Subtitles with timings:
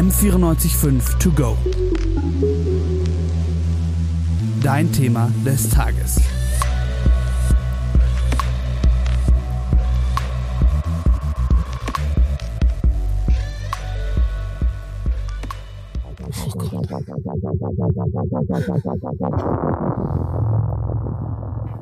[0.00, 1.58] M945 To Go.
[4.62, 6.16] Dein Thema des Tages.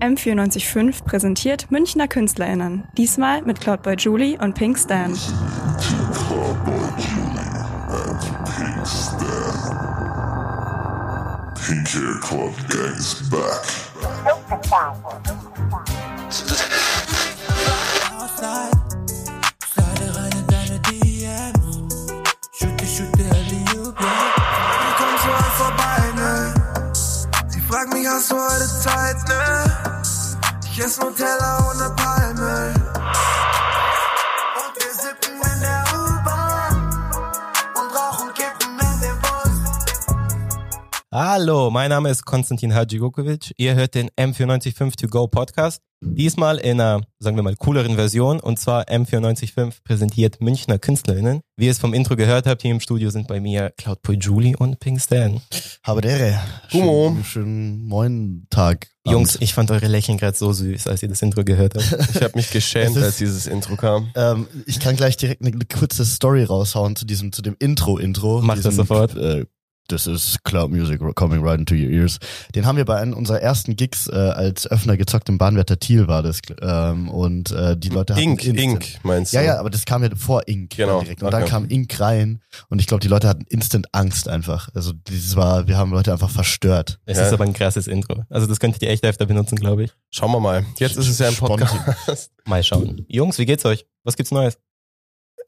[0.00, 2.82] M945 präsentiert Münchner KünstlerInnen.
[2.96, 5.14] Diesmal mit Cloudboy Julie und Pink Stan.
[11.68, 13.60] Hair Club Gang's back.
[18.16, 18.72] outside.
[19.76, 22.10] Rein in deine DMs.
[22.52, 24.32] Shoot shoot Alley-oop, yeah.
[24.80, 26.54] Die kommt so an vorbei, ne?
[27.48, 29.64] Sie fragt mich, hast du heute Zeit, ne?
[30.72, 32.17] Ich esse Nutella und ne Palme.
[41.10, 43.54] Hallo, mein Name ist Konstantin Hadjigukovic.
[43.56, 45.80] Ihr hört den M945 To Go Podcast.
[46.02, 48.38] Diesmal in einer, sagen wir mal, cooleren Version.
[48.40, 51.40] Und zwar M945 präsentiert Münchner KünstlerInnen.
[51.56, 54.54] Wie ihr es vom Intro gehört habt, hier im Studio sind bei mir Cloudboy Julie
[54.54, 55.40] und Pink Stan.
[55.82, 56.38] Habedere.
[56.70, 57.08] Gummo.
[57.08, 58.88] Schönen, schönen moin Tag.
[59.06, 62.10] Jungs, ich fand eure Lächeln gerade so süß, als ihr das Intro gehört habt.
[62.16, 64.10] Ich habe mich geschämt, Es ist- als dieses Intro kam.
[64.14, 68.42] ähm, ich kann gleich direkt eine, eine kurze Story raushauen zu diesem, zu dem Intro-Intro.
[68.42, 69.16] Mach das Diesem, sofort.
[69.16, 69.46] Äh,
[69.88, 72.18] This is Cloud Music coming right into your ears.
[72.54, 76.08] Den haben wir bei einem unserer ersten Gigs äh, als Öffner gezockt im Bahnwärter Thiel
[76.08, 76.40] war das.
[76.60, 79.38] Ähm, und äh, die Leute hatten Ink, Ink, meinst du?
[79.38, 81.22] Ja, ja, aber das kam ja vor Ink Genau, direkt.
[81.22, 81.50] Und dann okay.
[81.50, 84.68] kam Ink rein und ich glaube, die Leute hatten instant Angst einfach.
[84.74, 87.00] Also dieses war, wir haben Leute einfach verstört.
[87.06, 87.26] Es Ja.
[87.26, 88.24] ist aber ein krasses Intro.
[88.28, 89.92] Also das könntet ihr echt öfter benutzen, glaube ich.
[90.10, 90.66] Schauen wir mal.
[90.78, 91.34] Jetzt ist es ja ein.
[91.36, 92.30] Podcast.
[92.44, 93.06] Mal schauen.
[93.08, 93.86] Jungs, wie geht's euch?
[94.04, 94.58] Was gibt's Neues?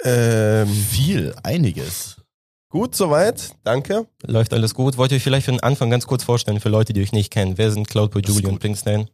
[0.04, 2.16] ähm, Viel, einiges.
[2.70, 4.06] Gut soweit, danke.
[4.24, 4.96] Läuft alles gut?
[4.96, 7.30] Wollt ihr euch vielleicht für den Anfang ganz kurz vorstellen, für Leute, die euch nicht
[7.30, 7.58] kennen?
[7.58, 8.62] Wer sind Cloudboy Julie und gut.
[8.62, 9.08] Pink Stan?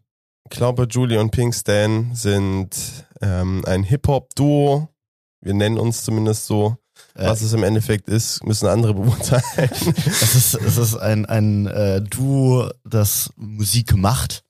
[0.45, 2.77] Ich glaube, Julie und Pink Stan sind
[3.21, 4.89] ähm, ein Hip-Hop-Duo.
[5.41, 6.77] Wir nennen uns zumindest so.
[7.15, 9.71] Äh, Was es im Endeffekt ist, müssen andere beurteilen.
[10.07, 14.45] Es ist, es ist ein, ein äh, Duo, das Musik macht,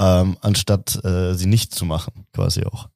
[0.00, 2.88] ähm, anstatt äh, sie nicht zu machen, quasi auch.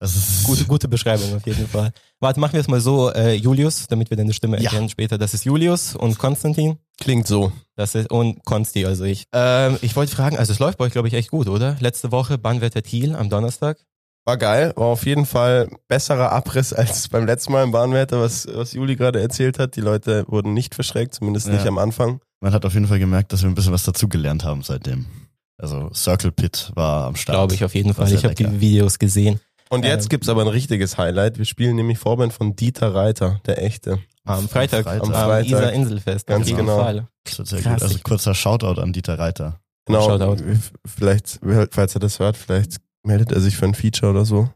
[0.00, 1.90] Das ist Gute, gute Beschreibung auf jeden Fall.
[2.20, 4.70] Warte, machen wir es mal so, äh, Julius, damit wir deine Stimme Ja.
[4.70, 5.18] erkennen später.
[5.18, 6.78] Das ist Julius und Konstantin.
[7.00, 7.52] Klingt so.
[7.74, 9.24] Das ist und Konsti, also ich.
[9.32, 11.76] Ähm, ich wollte fragen, also es läuft bei euch, glaube ich, echt gut, oder?
[11.80, 13.78] Letzte Woche Bahnwetter Thiel am Donnerstag.
[14.24, 18.46] War geil, war auf jeden Fall besserer Abriss als beim letzten Mal im Bahnwärter, was,
[18.52, 19.74] was Juli gerade erzählt hat.
[19.74, 21.54] Die Leute wurden nicht verschreckt, zumindest Ja.
[21.54, 22.20] nicht am Anfang.
[22.40, 25.06] Man hat auf jeden Fall gemerkt, dass wir ein bisschen was dazugelernt haben seitdem.
[25.56, 27.36] Also Circle Pit war am Start.
[27.36, 28.12] Glaube ich auf jeden Fall.
[28.12, 28.60] Ich habe die.
[28.60, 29.40] Videos gesehen.
[29.70, 30.08] Und jetzt Ähm.
[30.08, 31.38] gibt's aber ein richtiges Highlight.
[31.38, 33.98] Wir spielen nämlich Vorband von Dieter Reiter, der echte.
[34.24, 35.02] Am Freitag, Freitag.
[35.06, 35.46] am Freitag.
[35.46, 36.26] Isar Inselfest.
[36.26, 36.80] Ganz auf jeden genau.
[36.80, 39.60] Also kurzer Shoutout an Dieter Reiter.
[39.86, 40.02] Genau.
[40.06, 40.42] Shoutout.
[40.44, 41.40] f- Vielleicht,
[41.70, 44.50] falls er das hört, vielleicht meldet er sich für ein Feature oder so.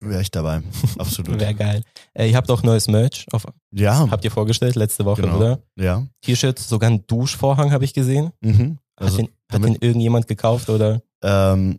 [0.00, 0.62] Wäre ich dabei.
[0.98, 1.40] Absolut.
[1.40, 1.82] Wäre geil.
[2.14, 3.26] Äh, ihr habt auch neues Merch.
[3.32, 5.38] Auf, ja, habt ihr vorgestellt letzte Woche, Genau.
[5.38, 5.58] oder?
[5.76, 6.06] ja.
[6.22, 8.30] T-Shirt, sogar ein Duschvorhang habe ich gesehen.
[8.42, 8.78] Mhm.
[8.98, 11.00] Hat, Also den, hat damit- den irgendjemand gekauft oder?
[11.22, 11.78] Ähm,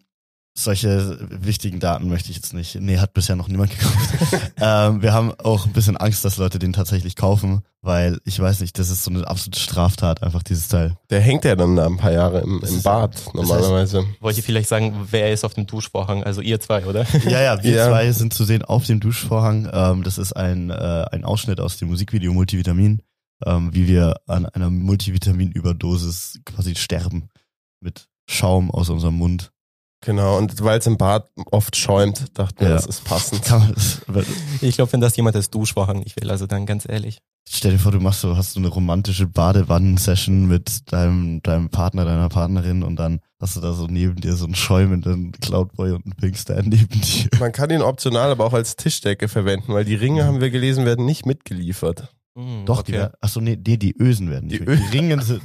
[0.58, 2.76] solche wichtigen Daten möchte ich jetzt nicht.
[2.76, 4.52] Nee, hat bisher noch niemand gekauft.
[4.58, 8.62] ähm, wir haben auch ein bisschen Angst, dass Leute den tatsächlich kaufen, weil ich weiß
[8.62, 10.96] nicht, das ist so eine absolute Straftat, einfach dieses Teil.
[11.12, 14.06] Der hängt ja dann da ein paar Jahre im, Das im Bad normalerweise.
[14.20, 16.24] Wollt ihr vielleicht sagen, wer ist auf dem Duschvorhang?
[16.24, 17.06] Also ihr zwei, oder?
[17.28, 17.88] Ja, ja, wir Ja.
[17.90, 19.70] zwei sind zu sehen auf dem Duschvorhang.
[19.72, 23.02] Ähm, das ist ein, äh, ein Ausschnitt aus dem Musikvideo Multivitamin,
[23.46, 27.30] ähm, wie wir an einer Multivitaminüberdosis quasi sterben
[27.80, 29.52] mit Schaum aus unserem Mund.
[30.02, 30.38] Genau.
[30.38, 32.76] Und weil es im Bad oft schäumt, dachten wir, Ja.
[32.76, 33.42] das ist passend.
[34.62, 37.20] Ich glaube, wenn das jemand als Duschvorhang nicht will, also dann ganz ehrlich.
[37.50, 42.04] Stell dir vor, du machst so, hast so eine romantische Badewannen-Session mit deinem, deinem Partner,
[42.04, 46.06] deiner Partnerin und dann hast du da so neben dir so einen schäumenden Cloudboy und
[46.06, 47.30] einen Pinkstar neben dir.
[47.40, 50.86] Man kann ihn optional aber auch als Tischdecke verwenden, weil die Ringe, haben wir gelesen,
[50.86, 52.10] werden nicht mitgeliefert.
[52.38, 53.00] Hm, Doch, die, okay.
[53.02, 54.62] werden- ach so, nee, nee, die Ösen werden nicht.
[54.62, 55.42] Die Die, die Ringen sind,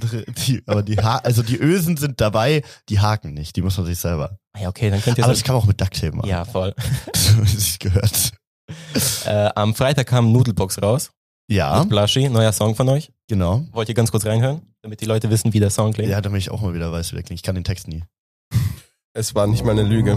[0.47, 3.87] die, aber die ha also die Ösen sind dabei, die Haken nicht, die muss man
[3.87, 4.39] sich selber.
[4.61, 6.29] Ja, okay, dann könnt ihr Aber so- das kann man auch mit Ducktape machen.
[6.29, 6.75] Ja, voll.
[7.15, 8.33] So wie es sich gehört.
[9.25, 11.11] Äh, am Freitag kam Nudelbox raus.
[11.51, 13.11] Ja, Mit Blushy, neuer Song von euch.
[13.29, 13.65] genau.
[13.73, 16.11] Wollt ihr ganz kurz reinhören, damit die Leute wissen, wie der Song klingt?
[16.11, 17.39] Ja, damit ich auch mal wieder weiß, wie der klingt.
[17.41, 18.05] Ich kann den Text nie.
[19.15, 20.17] Es war nicht mal eine Lüge.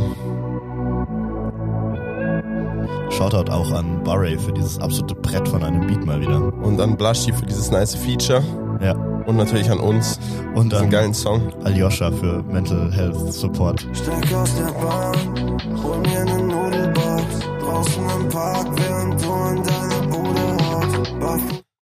[3.12, 6.42] Shoutout auch an Barry für dieses absolute Brett von einem Beat mal wieder.
[6.64, 8.44] Und an Blushy für dieses nice Feature.
[8.82, 8.94] Ja.
[9.26, 10.20] Und natürlich an uns.
[10.54, 11.52] Und an geilen Song.
[11.64, 13.88] Aljoscha für Mental Health Support.
[13.94, 17.40] Steig aus der Bahn, hol mir eine Nudelbox.
[17.60, 20.46] Draußen im Park, während du in deiner Bude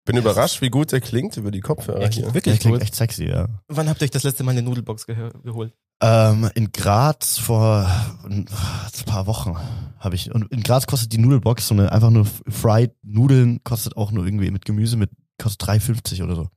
[0.04, 2.24] bin überrascht, wie gut der klingt über die Kopfhörer Er hier.
[2.24, 2.82] klingt Der wirklich klingt gut.
[2.82, 3.48] echt sexy, ja.
[3.70, 5.74] Wann habt ihr euch das letzte Mal eine Nudelbox gehör- geholt?
[6.02, 7.88] Ähm, in Graz vor
[8.26, 8.46] ein
[9.06, 9.56] paar Wochen
[10.00, 10.34] habe ich.
[10.34, 14.26] Und in Graz kostet die Nudelbox so eine einfach nur fried Nudeln, kostet auch nur
[14.26, 15.12] irgendwie mit Gemüse mit
[15.42, 16.48] kostet 3,50 oder so.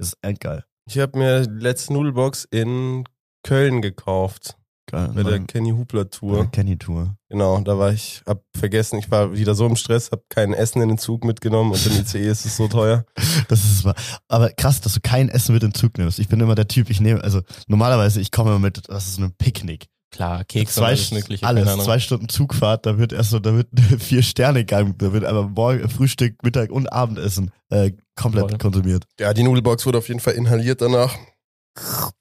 [0.00, 0.64] Das ist echt geil.
[0.88, 3.04] Ich habe mir die letzte Nudelbox in
[3.42, 4.56] Köln gekauft.
[4.86, 5.10] Geil.
[5.14, 6.50] Bei der Kenny Hubler Tour.
[6.50, 7.16] Kenny Tour.
[7.28, 10.80] Genau, da war ich, hab vergessen, ich war wieder so im Stress, hab kein Essen
[10.80, 13.04] in den Zug mitgenommen und im ICE ist es so teuer.
[13.48, 13.94] Das ist wahr.
[14.26, 16.18] Aber krass, dass du kein Essen mit in den Zug nimmst.
[16.18, 19.16] Ich bin immer der Typ, ich nehme, also normalerweise, ich komme immer mit, das ist
[19.16, 19.86] so ein Picknick.
[20.10, 21.46] Klar, Keks und zwei, alles mögliche.
[21.46, 23.68] alles, zwei Stunden Zugfahrt, da wird erst so, da wird
[24.00, 28.58] vier Sterne Gang, da wird aber morgen Frühstück, Mittag und Abendessen äh, komplett Voll.
[28.58, 29.04] konsumiert.
[29.20, 31.14] Ja, die Nudelbox wurde auf jeden Fall inhaliert danach.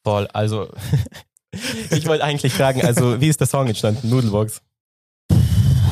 [0.03, 0.69] Voll, also
[1.91, 4.09] ich wollte eigentlich fragen, also wie ist der Song entstanden?
[4.09, 4.61] Nudelbox,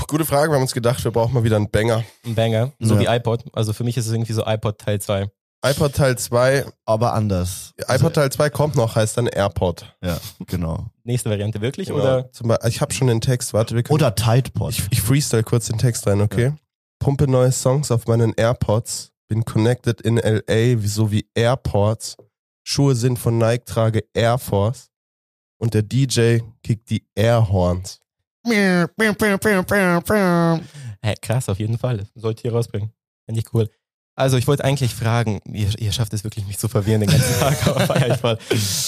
[0.10, 2.02] Gute Frage, wir haben uns gedacht, wir brauchen mal wieder einen Banger.
[2.26, 3.00] ein Banger, so Ja.
[3.02, 3.44] wie iPod.
[3.52, 5.28] Also für mich ist es irgendwie so iPod Teil 2.
[5.66, 7.74] iPod Teil 2, Aber anders.
[7.88, 9.96] iPod Teil 2 kommt noch, heißt dann AirPod.
[10.04, 10.86] Ja, genau.
[11.04, 12.00] Nächste Variante wirklich Genau.
[12.00, 12.32] oder?
[12.32, 14.72] Zum Beispiel, ich habe schon den Text, warte, wir können, Oder Tide Pod.
[14.72, 16.54] ich, ich freestyle kurz den Text rein, okay?
[17.00, 22.18] Pumpe neue Songs auf meinen AirPods, bin connected in LA, so wie Airports.
[22.64, 24.90] Schuhe sind von Nike, trage Air Force.
[25.60, 28.00] Und der DJ kickt die Airhorns.
[31.02, 32.06] Hä, krass, auf jeden Fall.
[32.16, 32.92] Sollte hier rausbringen.
[33.26, 33.70] Finde ich cool.
[34.18, 37.40] Also ich wollte eigentlich fragen, ihr, ihr schafft es wirklich, mich zu verwirren den ganzen
[37.40, 38.38] Tag, aber feier ich voll.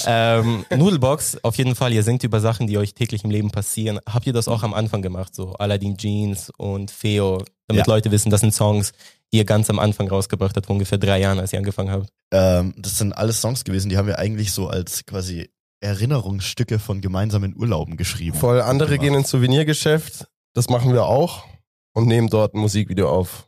[0.07, 3.99] Ähm, Nudelbox, auf jeden Fall, ihr singt über Sachen, die euch täglich im Leben passieren.
[4.11, 7.93] Habt ihr das auch am Anfang gemacht, so Aladdin Jeans und Feo, damit Ja.
[7.93, 8.91] Leute wissen, das sind Songs,
[9.31, 12.09] die ihr ganz am Anfang rausgebracht habt, vor ungefähr drei Jahren, als ihr angefangen habt?
[12.33, 17.01] Ähm, das sind alles Songs gewesen, die haben wir eigentlich so als quasi Erinnerungsstücke von
[17.01, 18.35] gemeinsamen Urlauben geschrieben.
[18.35, 19.01] Voll, andere Gemacht.
[19.01, 20.25] gehen ins Souvenirgeschäft,
[20.55, 21.45] das machen wir auch
[21.93, 23.47] und nehmen dort ein Musikvideo auf.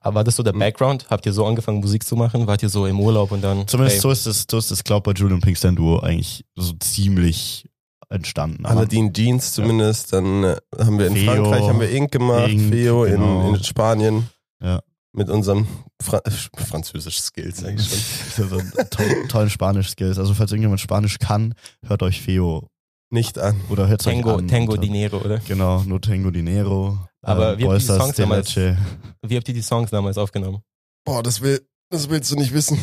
[0.00, 0.60] Aber war das so der Mhm.
[0.60, 1.06] Background?
[1.10, 2.46] Habt ihr so angefangen, Musik zu machen?
[2.46, 3.68] Wart ihr so im Urlaub und dann...
[3.68, 6.72] Zumindest hey, so ist das, so ist das Cloud by Julian Pinkstein Duo eigentlich so
[6.80, 7.68] ziemlich
[8.08, 8.64] entstanden.
[8.66, 12.50] Aber Aladdin Jeans zumindest, dann äh, haben wir in Feo, Frankreich haben wir Ink gemacht,
[12.50, 13.48] Ink, Feo genau.
[13.48, 14.26] in, in Spanien.
[14.62, 14.80] Ja.
[15.12, 15.66] Mit unseren
[16.00, 16.20] Fra
[16.56, 17.88] französisch Skills eigentlich
[18.36, 18.72] schon.
[19.28, 20.18] tollen Spanisch-Skills.
[20.18, 21.54] Also falls irgendjemand Spanisch kann,
[21.84, 22.68] hört euch Feo
[23.10, 23.60] Nicht an.
[23.68, 24.48] oder hört Tango, an.
[24.48, 25.38] Tango Dinero, oder?
[25.38, 26.98] Genau, nur Tango Dinero.
[27.22, 28.56] Aber äh, wie habt ihr die Bolsas Songs damals-.
[28.56, 30.62] Wie habt ihr die Songs damals aufgenommen?
[31.04, 31.60] Boah, das will,
[31.90, 32.78] das willst du nicht wissen.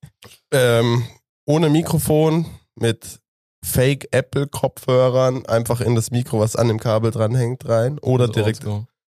[0.52, 1.04] ähm,
[1.46, 3.20] ohne Mikrofon, mit
[3.64, 7.98] Fake Apple Kopfhörern, einfach in das Mikro, was an dem Kabel dranhängt, rein.
[8.00, 8.66] Oder Also direkt,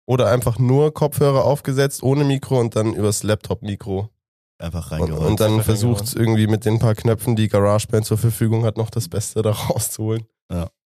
[0.06, 4.10] oder einfach nur Kopfhörer aufgesetzt, ohne Mikro und dann übers Laptop-Mikro.
[4.60, 5.28] Einfach Und, reingerollt.
[5.30, 9.10] und dann versucht irgendwie mit den paar Knöpfen, die GarageBand zur Verfügung hat, noch das
[9.10, 10.26] Beste da rauszuholen.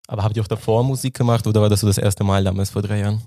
[0.08, 2.70] Aber habt ihr auch davor Musik gemacht oder war das so das erste Mal damals
[2.70, 3.22] vor drei Jahren?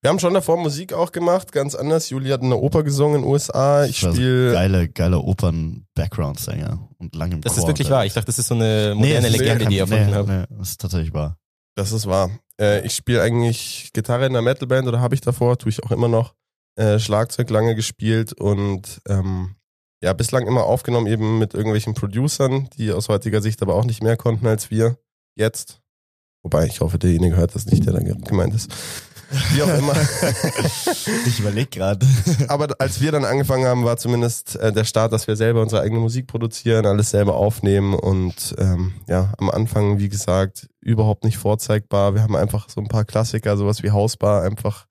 [0.00, 2.10] Wir haben schon davor Musik auch gemacht, ganz anders.
[2.10, 3.84] Juli hat in der Oper gesungen in den USA.
[3.84, 8.06] Ich spiele geile, geile Opern-Background-Sänger und lang im Das Chor ist wirklich und- wahr.
[8.06, 10.28] Ich dachte, das ist so eine moderne ist Legende, kein- die ihr erfunden nee, habt.
[10.28, 11.36] Nee, das ist tatsächlich wahr.
[11.76, 12.30] Das ist wahr.
[12.60, 15.92] Äh, ich spiele eigentlich Gitarre in der Metalband oder habe ich davor, tue ich auch
[15.92, 16.34] immer noch.
[16.76, 19.54] Äh, Schlagzeug lange gespielt und ähm,
[20.02, 24.02] ja, bislang immer aufgenommen eben mit irgendwelchen Producern, die aus heutiger Sicht aber auch nicht
[24.02, 24.98] mehr konnten als wir
[25.34, 25.80] jetzt.
[26.42, 28.70] Wobei, ich hoffe, derjenige hört das nicht, der da gemeint ist.
[29.52, 29.94] Wie auch immer.
[31.26, 32.06] Ich überlege gerade.
[32.48, 35.82] Aber als wir dann angefangen haben, war zumindest äh, der Start, dass wir selber unsere
[35.82, 41.38] eigene Musik produzieren, alles selber aufnehmen und ähm, ja, am Anfang, wie gesagt, überhaupt nicht
[41.38, 42.14] vorzeigbar.
[42.14, 44.86] Wir haben einfach so ein paar Klassiker, sowas wie Hausbar, einfach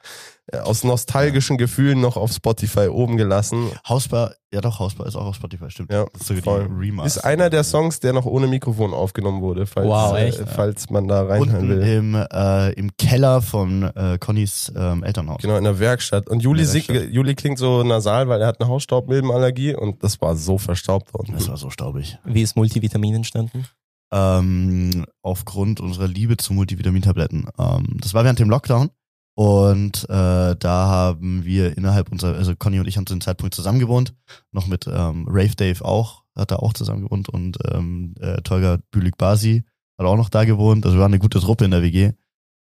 [0.52, 3.70] äh, aus nostalgischen Gefühlen noch auf Spotify oben gelassen.
[3.88, 5.92] Hausbar, ja doch, Hausbar ist auch auf Spotify, stimmt.
[5.92, 6.70] Ja, das ist voll.
[7.06, 10.40] Ist einer der Songs, der noch ohne Mikrofon aufgenommen wurde, falls, Wow, echt?
[10.40, 11.82] äh, falls man da reinhören will.
[11.82, 15.42] im, äh, im Keller von äh, Connys ähm, Elternhaus.
[15.42, 16.30] Genau, in der Werkstatt.
[16.30, 20.36] Und Juli, sing- Juli klingt so nasal, weil er hat eine Hausstaubmilbenallergie und das war
[20.36, 21.34] so verstaubt unten.
[21.34, 22.18] Das war so staubig.
[22.26, 23.66] Wie ist Multivitamin entstanden?
[24.12, 27.48] Ähm, aufgrund unserer Liebe zu Multivitamintabletten.
[27.58, 28.90] Ähm, das war während dem Lockdown
[29.36, 33.54] und äh, da haben wir innerhalb unserer, also Conny und ich haben zu dem Zeitpunkt
[33.54, 34.16] zusammen gewohnt,
[34.52, 38.80] noch mit ähm, Rave Dave auch, hat er auch zusammen gewohnt und ähm, äh, Tolga
[38.92, 39.64] Bülik-Basi
[40.00, 40.86] hat auch noch da gewohnt.
[40.86, 42.14] Also wir waren eine gute Truppe in der WG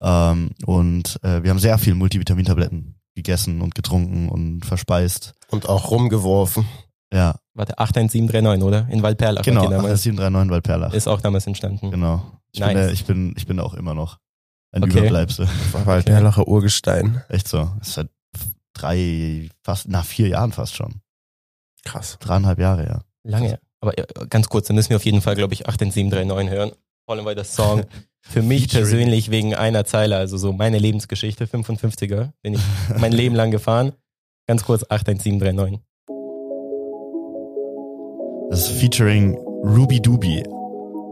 [0.04, 5.34] ähm, und äh, wir haben sehr viel Multivitamintabletten gegessen und getrunken und verspeist.
[5.50, 6.66] Und auch rumgeworfen.
[7.14, 8.88] Ja, Warte, 81739, oder?
[8.92, 9.42] In Waldperlach.
[9.44, 10.04] genau, wart ihr damals.
[10.04, 10.94] 739 Waldperlach.
[10.94, 11.90] Ist auch damals entstanden.
[11.92, 12.24] Genau.
[12.52, 12.68] Ich, Nice.
[12.70, 14.20] bin, der, ich, bin, ich bin auch immer noch
[14.72, 15.00] ein Okay.
[15.00, 15.48] Überbleibsel.
[15.86, 17.24] Waldperlacher Urgestein.
[17.30, 17.70] Echt so.
[17.80, 18.10] Das ist seit
[18.74, 21.02] drei, fast, nach vier Jahren fast schon.
[21.84, 22.18] Krass.
[22.20, 23.02] Dreieinhalb Jahre, ja.
[23.24, 23.60] Lange.
[23.80, 26.72] Aber äh, ganz kurz, dann müssen wir auf jeden Fall, glaube ich, 81739 hören.
[27.06, 27.86] Vor allem, weil das Song
[28.22, 32.62] für mich persönlich wegen einer Zeile, also so meine Lebensgeschichte, 55er, bin ich
[32.98, 33.94] mein Leben lang gefahren.
[34.48, 35.80] Ganz kurz, 81739.
[38.50, 40.42] Das ist featuring Ruby Dubi.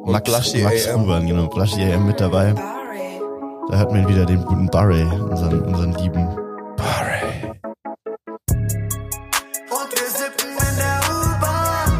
[0.05, 1.01] Max, Blushy Max AM.
[1.01, 1.49] Ruban, genau.
[1.49, 2.53] Blushy AM mit dabei.
[2.53, 6.27] Da hört man wieder den guten Barry, unseren, unseren Lieben.
[6.27, 6.37] Und
[9.91, 11.91] wir sippen in der U-Bahn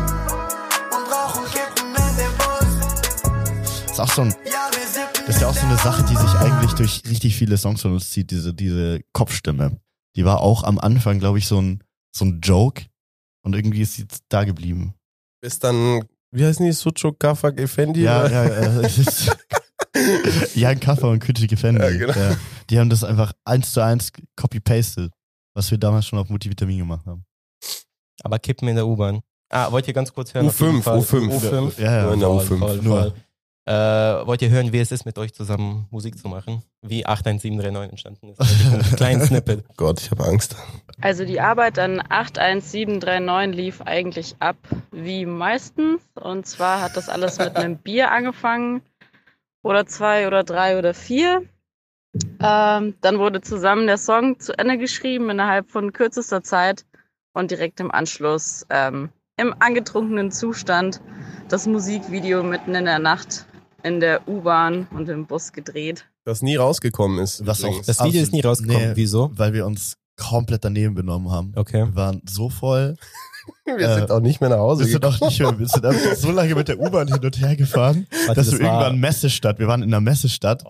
[0.93, 3.91] und rauchen Kippen in dem Bus.
[3.91, 4.33] Ist auch so ein,
[5.27, 7.91] das ist ja auch so eine Sache, die sich eigentlich durch richtig viele Songs von
[7.91, 9.81] uns zieht, diese, diese Kopfstimme.
[10.15, 11.83] Die war auch am Anfang, glaube ich, so ein,
[12.15, 12.85] so ein Joke.
[13.41, 14.93] Und irgendwie ist sie jetzt da geblieben.
[15.45, 18.01] Bis dann, wie heißen die, Sucho Gafak Effendi?
[18.01, 18.31] Ja, oder?
[18.31, 19.31] ja, ist
[20.55, 21.83] Jan Kaffer und Küche Gefendi.
[21.83, 22.13] Ja, genau.
[22.13, 22.35] ja,
[22.67, 25.11] die haben das einfach eins zu eins copy-pasted,
[25.53, 27.25] was wir damals schon auf Multivitamin gemacht haben.
[28.23, 29.21] Aber Kippen in der U-Bahn.
[29.51, 30.47] Ah, wollt ihr ganz kurz hören?
[30.47, 30.97] auf U5, jeden Fall?
[30.97, 31.29] U5.
[31.29, 31.79] U5.
[31.79, 32.03] Ja, ja.
[32.05, 32.57] Nur in der Voll, U5.
[32.57, 33.13] voll, Nur.
[33.67, 36.61] Äh, wollt ihr hören, wie es ist, mit euch zusammen Musik zu machen?
[36.83, 38.39] Wie 81739 entstanden ist.
[38.39, 39.65] Ein kleinen Snippet.
[39.75, 40.55] Gott, ich habe Angst.
[41.01, 44.57] Also die Arbeit an 81739 lief eigentlich ab
[44.91, 46.03] wie meistens.
[46.13, 48.83] Und zwar hat das alles mit einem Bier angefangen.
[49.63, 51.41] Oder zwei oder drei oder vier.
[52.39, 56.85] Ähm, dann wurde zusammen der Song zu Ende geschrieben innerhalb von kürzester Zeit.
[57.33, 61.01] Und direkt im Anschluss ähm, im angetrunkenen Zustand
[61.49, 63.47] das Musikvideo mitten in der Nacht
[63.85, 66.05] in der U-Bahn und im Bus gedreht.
[66.25, 67.45] Das nie rausgekommen ist.
[67.45, 67.81] Was auch.
[67.85, 68.89] Das Video ist nie rausgekommen.
[68.89, 68.95] Nee.
[68.95, 69.31] Wieso?
[69.35, 71.53] Weil wir uns komplett daneben benommen haben.
[71.55, 71.85] Okay.
[71.85, 72.95] Wir waren so voll.
[73.65, 76.15] wir sind auch nicht mehr nach Hause Wir sind auch nicht mehr, wir sind einfach
[76.15, 79.59] so lange mit der U-Bahn hin und her gefahren, Warte, dass das wir irgendwann Messestadt,
[79.59, 80.63] wir waren in einer Messestadt,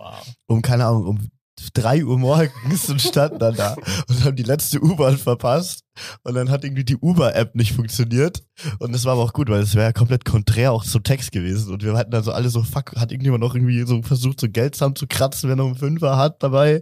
[0.46, 1.30] um, keine Ahnung, um
[1.72, 3.76] drei Uhr morgens und standen dann da
[4.08, 5.84] und haben die letzte U-Bahn verpasst
[6.22, 8.42] und dann hat irgendwie die Uber-App nicht funktioniert
[8.78, 11.32] und das war aber auch gut, weil es wäre ja komplett konträr auch zum Text
[11.32, 14.40] gewesen und wir hatten dann so alle so, fuck, hat irgendjemand noch irgendwie so versucht,
[14.40, 16.80] so Geld zusammen zu kratzen, wenn er einen Fünfer hat dabei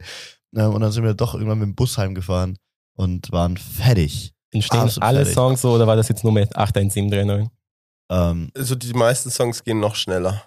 [0.56, 2.56] Ähm, und dann sind wir doch irgendwann mit dem Bus heimgefahren
[2.96, 4.32] und waren fertig.
[4.52, 5.34] Entstehen Absolut alle fertig.
[5.34, 7.50] Songs so oder war das jetzt nur mit 81739?
[8.10, 10.42] Ähm, Also die meisten Songs gehen noch schneller.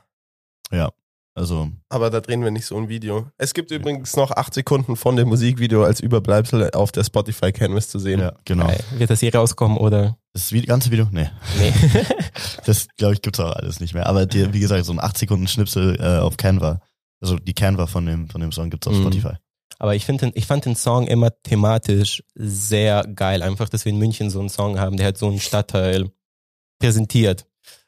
[1.38, 3.28] Also Aber da drehen wir nicht so ein Video.
[3.38, 7.90] Es gibt übrigens noch acht Sekunden von dem Musikvideo als Überbleibsel auf der Spotify Canvas
[7.90, 8.20] zu sehen.
[8.20, 8.68] ja, genau.
[8.68, 8.84] Geil.
[8.98, 10.18] Wird das hier rauskommen oder?
[10.34, 11.08] Das ganze Video?
[11.12, 11.30] Nee.
[11.60, 11.74] Nee.
[12.66, 14.08] Das, glaube ich, gibt's auch alles nicht mehr.
[14.08, 16.82] Aber die, wie gesagt, so ein 8 Sekunden Schnipsel äh, auf Canva.
[17.22, 19.02] Also die Canva von dem, von dem Song gibt's auf Mhm.
[19.02, 19.34] Spotify.
[19.80, 23.42] Aber ich finde, ich fand den Song immer thematisch sehr geil.
[23.44, 26.10] Einfach, dass wir in München so einen Song haben, der halt so einen Stadtteil
[26.80, 27.46] präsentiert.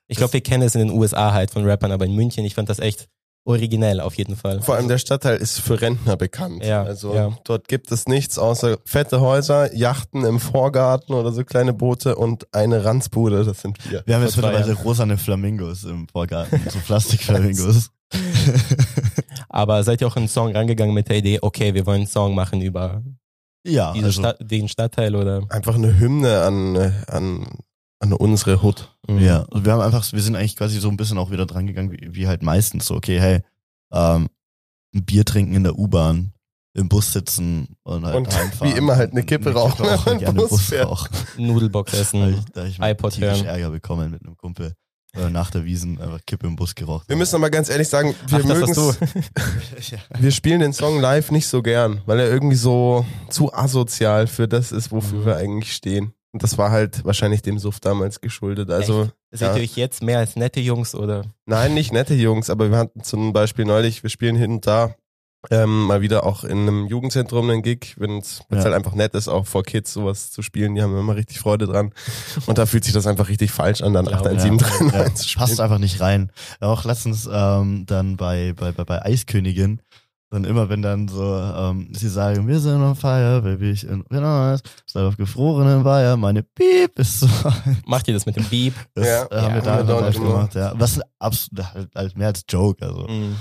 [0.07, 2.55] Ich glaube, wir kennen es in den USA halt von Rappern, aber in München, ich
[2.55, 3.09] fand das echt
[3.49, 4.61] originell auf jeden Fall.
[4.61, 6.63] Vor allem der Stadtteil ist für Rentner bekannt.
[6.63, 7.37] Ja, also ja.
[7.43, 12.47] dort gibt es nichts außer fette Häuser, Yachten im Vorgarten oder so kleine Boote und
[12.53, 14.03] eine Ranzbude, das sind wir.
[14.05, 17.89] Wir haben jetzt mittlerweile rosane Flamingos im Vorgarten, so Plastikflamingos.
[19.49, 22.07] Aber seid ihr auch in den Song rangegangen mit der Idee, okay, wir wollen einen
[22.07, 23.01] Song machen über
[23.65, 25.43] ja, diese also, Stadt, den Stadtteil oder?
[25.49, 27.47] Einfach eine Hymne an, äh, an,
[27.99, 28.95] an unsere Hut.
[29.07, 29.19] Mhm.
[29.19, 29.39] ja.
[29.49, 31.91] Und wir haben einfach, wir sind eigentlich quasi so ein bisschen auch wieder dran gegangen,
[31.91, 33.41] wie, wie halt meistens so, okay, hey,
[33.91, 34.27] ähm,
[34.95, 36.33] ein Bier trinken in der U-Bahn,
[36.73, 38.73] im Bus sitzen und halt Und heimfahren.
[38.73, 40.87] wie immer halt eine Kippe rauchen, wenn man gerne Bus Bus fährt.
[40.87, 41.09] rauchen.
[41.37, 42.29] Nudelbox Da essen.
[42.33, 43.45] ich, da ich iPod hören.
[43.45, 44.73] Ärger bekommen mit einem Kumpel.
[45.15, 47.09] Äh, nach der Wiesen einfach Kippe im Bus geraucht.
[47.09, 48.75] Wir müssen aber ganz ehrlich sagen, wir mögen.
[50.19, 54.47] Wir spielen den Song live nicht so gern, weil er irgendwie so zu asozial für
[54.47, 55.25] das ist, wofür Mhm.
[55.25, 56.13] wir eigentlich stehen.
[56.31, 58.69] Und das war halt wahrscheinlich dem Suff damals geschuldet.
[58.69, 59.55] Also, Seht Ja.
[59.57, 61.23] ihr euch jetzt mehr als nette Jungs oder?
[61.45, 64.95] nein, nicht nette Jungs, aber wir hatten zum Beispiel neulich, wir spielen hin und da
[65.51, 68.61] ähm, mal wieder auch in einem Jugendzentrum einen Gig, wenn es Ja.
[68.63, 70.75] halt einfach nett ist, auch vor Kids sowas zu spielen.
[70.75, 71.93] Die haben immer richtig Freude dran.
[72.45, 75.39] Und da fühlt sich das einfach richtig falsch an, dann Ja, 81739 Ja, zu spielen.
[75.47, 76.31] passt einfach nicht rein.
[76.59, 79.81] Auch letztens ähm, dann bei, bei, bei, bei Eiskönigin,
[80.29, 84.23] dann immer wenn dann so, ähm, sie sagen, wir sind on fire, baby, ich bin
[84.23, 87.27] on Seid auf gefrorenen Weiher, meine Piep ist so.
[87.85, 88.73] Macht ihr das mit dem Beep?
[88.93, 90.73] Das Ja, äh, haben ja, wir da live gemacht, ja.
[90.75, 93.07] Was absolut halt, halt mehr als Joke, also.
[93.07, 93.35] Mhm.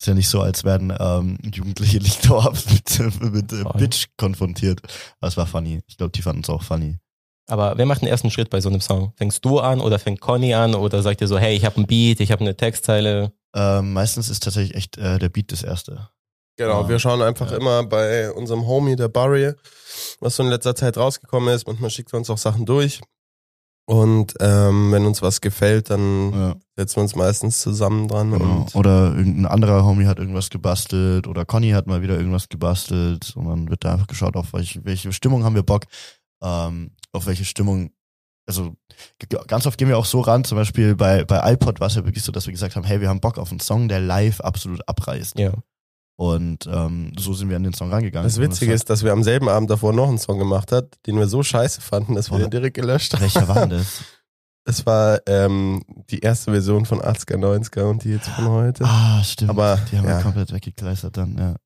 [0.00, 3.62] Ist ja nicht so, als werden ähm, Jugendliche nicht dauerhaft mit, mit äh.
[3.78, 4.80] Bitch konfrontiert.
[5.20, 5.80] Aber es war funny.
[5.86, 6.98] Ich glaube, die fanden es auch funny.
[7.46, 9.12] Aber wer macht den ersten Schritt bei so einem Song?
[9.16, 11.86] Fängst du an oder fängt Conny an oder sagt ihr so, hey, ich habe einen
[11.86, 13.32] Beat, ich habe eine Textzeile?
[13.54, 16.08] Ähm, meistens ist tatsächlich echt äh, der Beat das Erste.
[16.56, 16.88] Genau, Ja.
[16.88, 17.56] wir schauen einfach Ja.
[17.56, 19.52] immer bei unserem Homie, der Barry,
[20.20, 21.66] was so in letzter Zeit rausgekommen ist.
[21.66, 23.00] Manchmal schickt er uns auch Sachen durch.
[23.84, 26.54] Und ähm, wenn uns was gefällt, dann Ja.
[26.76, 28.30] setzen wir uns meistens zusammen dran.
[28.30, 28.44] Genau.
[28.62, 33.32] Und Oder irgendein anderer Homie hat irgendwas gebastelt oder Conny hat mal wieder irgendwas gebastelt
[33.34, 35.84] und dann wird da einfach geschaut, auf welche, welche Stimmung haben wir Bock,
[36.42, 37.90] ähm, auf welche Stimmung,
[38.46, 38.74] also
[39.48, 42.04] ganz oft gehen wir auch so ran, zum Beispiel bei, bei iPod war es ja
[42.04, 44.40] wirklich so, dass wir gesagt haben, hey, wir haben Bock auf einen Song, der live
[44.42, 45.38] absolut abreißt.
[45.38, 45.52] Ja.
[46.22, 48.24] Und ähm, so sind wir an den Song rangegangen.
[48.28, 51.18] das Witzige ist, dass wir am selben Abend davor noch einen Song gemacht hat, den
[51.18, 53.22] wir so scheiße fanden, dass wir den direkt gelöscht haben.
[53.22, 54.04] welcher war denn das?
[54.64, 58.84] Es war ähm, die erste Version von 80er, 90er und die jetzt von heute.
[58.84, 59.50] Ah, stimmt.
[59.50, 60.22] Aber, die haben wir ja.
[60.22, 61.56] komplett weggekleistert dann, ja.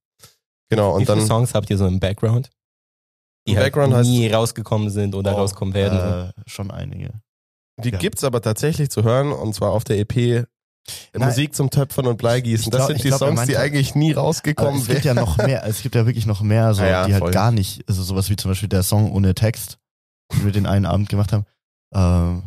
[0.71, 2.49] Genau, Wie und viele dann Songs habt ihr so im Background?
[3.47, 6.31] Die Im halt Background heißt- nie rausgekommen sind oder Oh, rauskommen werden.
[6.31, 7.11] Äh, schon einige.
[7.85, 7.99] die Ja.
[7.99, 10.47] gibt's aber tatsächlich zu hören und zwar auf der EP
[11.13, 11.29] Nein.
[11.29, 12.71] Musik zum Töpfern und Bleigießen.
[12.71, 15.65] Das glaub- sind die glaub, Songs, die eigentlich nie rausgekommen es gibt ja noch mehr,
[15.67, 17.33] es gibt ja wirklich noch mehr, so, ja, die halt voll.
[17.33, 19.79] gar nicht, also sowas wie zum Beispiel der Song ohne Text,
[20.33, 21.45] den wir den einen Abend gemacht haben,
[21.95, 22.43] ähm,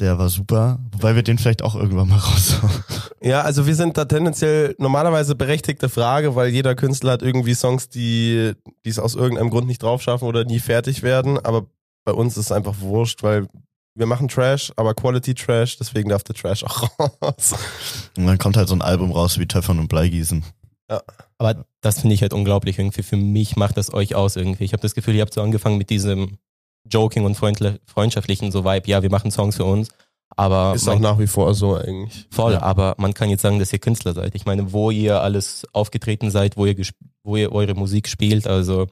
[0.00, 2.84] der war super, wobei wir den vielleicht auch irgendwann mal raushauen.
[3.20, 7.88] Ja, also wir sind da tendenziell normalerweise berechtigte Frage, weil jeder Künstler hat irgendwie Songs,
[7.88, 8.52] die
[8.84, 11.38] die es aus irgendeinem Grund nicht drauf schaffen oder nie fertig werden.
[11.38, 11.66] Aber
[12.04, 13.46] bei uns ist es einfach wurscht, weil
[13.94, 17.54] wir machen Trash, aber Quality Trash, deswegen darf der Trash auch raus.
[18.16, 20.44] Und dann kommt halt so ein Album raus wie Töpfern und Bleigießen.
[21.38, 23.02] Aber das finde ich halt unglaublich irgendwie.
[23.02, 24.64] Für mich macht das euch aus irgendwie.
[24.64, 26.38] Ich habe das Gefühl, ihr habt so angefangen mit diesem
[26.88, 28.88] Joking und freundschaftlichen so Vibe.
[28.90, 29.88] Ja, wir machen Songs für uns.
[30.36, 32.26] Aber Ist auch nach wie vor so eigentlich.
[32.30, 32.62] voll, Ja.
[32.62, 34.34] aber man kann jetzt sagen, dass ihr Künstler seid.
[34.34, 36.76] Ich meine, wo ihr alles aufgetreten seid, wo ihr,
[37.22, 38.86] wo ihr eure Musik spielt, also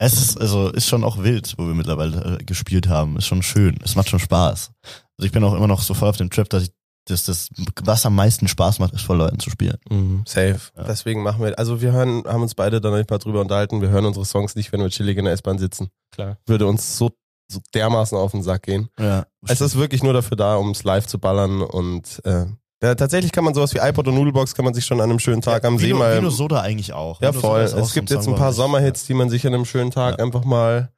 [0.00, 3.16] Es ist, also, ist schon auch wild, wo wir mittlerweile äh, gespielt haben.
[3.16, 3.78] Ist schon schön.
[3.84, 4.70] Es macht schon Spaß.
[4.84, 6.70] Also ich bin auch immer noch so voll auf dem Trip, dass ich,
[7.08, 7.48] dass das,
[7.82, 9.76] was am meisten Spaß macht, ist vor Leuten zu spielen.
[9.90, 10.22] mh.
[10.26, 10.60] Safe.
[10.76, 10.84] Ja.
[10.84, 13.80] Deswegen machen wir, also wir hören, haben uns beide dann ein paar drüber unterhalten.
[13.80, 15.88] Wir hören unsere Songs nicht, wenn wir chillig in der S-Bahn sitzen.
[16.14, 16.38] klar.
[16.46, 17.10] Würde uns so,
[17.50, 18.88] so dermaßen auf den Sack gehen.
[19.00, 19.26] Ja.
[19.48, 22.46] Es ist wirklich nur dafür da, um es live zu ballern und äh,
[22.82, 25.18] ja, tatsächlich kann man sowas wie iPod und Noodlebox kann man sich schon an einem
[25.18, 26.16] schönen Tag am See Vino, mal.
[26.18, 27.20] Vino Soda eigentlich auch.
[27.20, 27.60] ja, Vino voll.
[27.60, 29.90] auch Es so gibt Song, jetzt ein paar Sommerhits, die man sich an einem schönen
[29.90, 30.24] Tag Ja.
[30.24, 30.90] einfach mal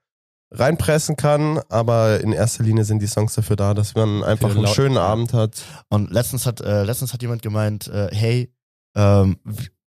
[0.53, 4.67] reinpressen kann, aber in erster Linie sind die Songs dafür da, dass man einfach einen
[4.67, 5.63] schönen Abend hat.
[5.89, 8.53] Und letztens hat, äh, letztens hat jemand gemeint, äh, hey,
[8.97, 9.37] ähm,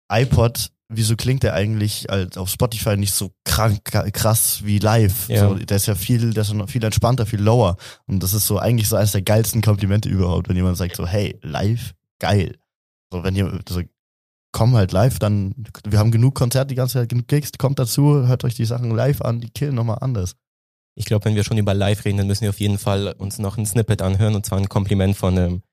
[0.10, 3.84] iPod, wieso klingt der eigentlich als auf Spotify nicht so krank,
[4.14, 5.28] krass wie live?
[5.30, 5.50] Ja.
[5.50, 7.78] So, der ist ja viel, der ist ja viel entspannter, viel lower.
[8.08, 11.08] Und das ist so eigentlich so eines der geilsten Komplimente überhaupt, wenn jemand sagt so,
[11.08, 12.58] hey, live, geil.
[13.12, 13.82] So, wenn ihr, so,
[14.52, 15.54] komm halt live, dann,
[15.86, 18.92] wir haben genug Konzerte die ganze Zeit, genug Gigs, kommt dazu, hört euch die Sachen
[18.92, 20.36] live an, die killen nochmal anders.
[20.96, 23.40] Ich glaube, wenn wir schon über Live reden, dann müssen wir auf jeden Fall uns
[23.40, 25.64] noch ein Snippet anhören und zwar ein Kompliment von einem,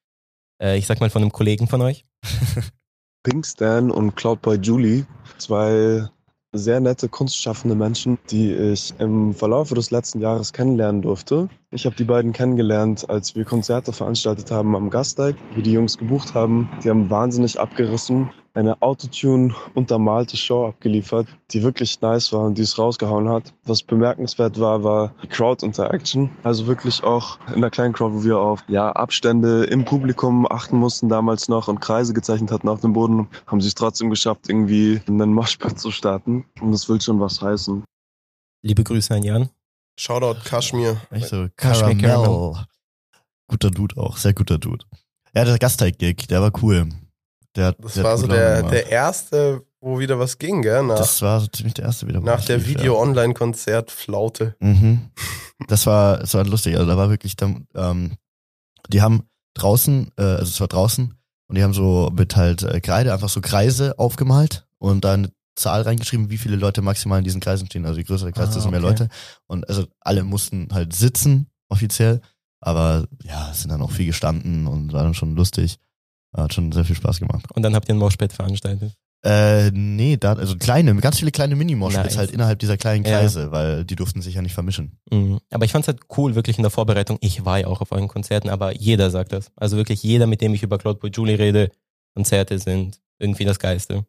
[0.63, 2.07] äh, ich sag mal von einem Kollegen von euch.
[3.23, 5.05] Pinkstan und Cloudboy Julie,
[5.41, 6.09] zwei
[6.53, 11.49] sehr nette kunstschaffende Menschen, die ich im Verlauf des letzten Jahres kennenlernen durfte.
[11.71, 15.97] Ich habe die beiden kennengelernt, als wir Konzerte veranstaltet haben am Gasteig, wir die Jungs
[15.97, 16.69] gebucht haben.
[16.83, 22.63] Die haben wahnsinnig abgerissen, eine Autotune untermalte Show abgeliefert, die wirklich nice war und die
[22.63, 23.53] es rausgehauen hat.
[23.65, 26.31] Was bemerkenswert war, war die Crowd Interaction.
[26.43, 30.77] Also wirklich auch in der kleinen Crowd, wo wir auf ja, Abstände im Publikum achten
[30.77, 34.49] mussten damals noch und Kreise gezeichnet hatten auf dem Boden, haben sie es trotzdem geschafft,
[34.49, 36.45] irgendwie einen Moshpit zu starten.
[36.61, 37.85] Und das will schon was heißen.
[38.63, 39.51] Liebe Grüße an Jan.
[39.99, 41.01] Shoutout Kashmir.
[41.11, 42.27] Echt so, Kaschmir Caramel.
[42.27, 42.67] Caramel.
[43.49, 44.85] Guter Dude auch, sehr guter Dude.
[45.35, 46.89] Ja, der Gasteig-Gig, der war cool.
[47.57, 50.83] Der, Das der war so der, der erste, wo wieder was ging, gell?
[50.85, 52.21] Nach, Das war so ziemlich der erste wieder.
[52.21, 52.65] nach der.
[52.67, 54.55] Video-Online-Konzert-Flaute.
[54.61, 55.11] Mhm.
[55.69, 56.77] Das war, das war lustig.
[56.77, 58.13] Also da war wirklich, dann, ähm,
[58.89, 61.15] die haben draußen, äh, also es war draußen,
[61.49, 65.31] und die haben so mit halt äh, Kreide einfach so Kreise aufgemalt und da eine
[65.57, 67.85] Zahl reingeschrieben, wie viele Leute maximal in diesen Kreisen stehen.
[67.85, 68.89] Also je größer der Kreis, Ah, desto mehr okay.
[68.89, 69.09] Leute.
[69.47, 72.21] Und also alle mussten halt sitzen, offiziell.
[72.61, 75.79] Aber ja, es sind dann auch viel gestanden und war dann schon lustig.
[76.33, 77.45] Hat schon sehr viel Spaß gemacht.
[77.55, 78.93] Und dann habt ihr ein Moshpit veranstaltet.
[79.23, 82.17] Äh, nee, da, also kleine, ganz viele kleine Minimoshpits Nice.
[82.17, 83.19] halt innerhalb dieser kleinen Ja.
[83.19, 84.99] Kreise, weil die durften sich ja nicht vermischen.
[85.11, 85.41] Mhm.
[85.51, 87.19] Aber ich fand's halt cool, wirklich in der Vorbereitung.
[87.21, 89.51] Ich war ja auch auf euren Konzerten, aber jeder sagt das.
[89.57, 91.71] Also wirklich jeder, mit dem ich über Cloudboy Julie rede,
[92.15, 94.07] Konzerte sind irgendwie das Geiste.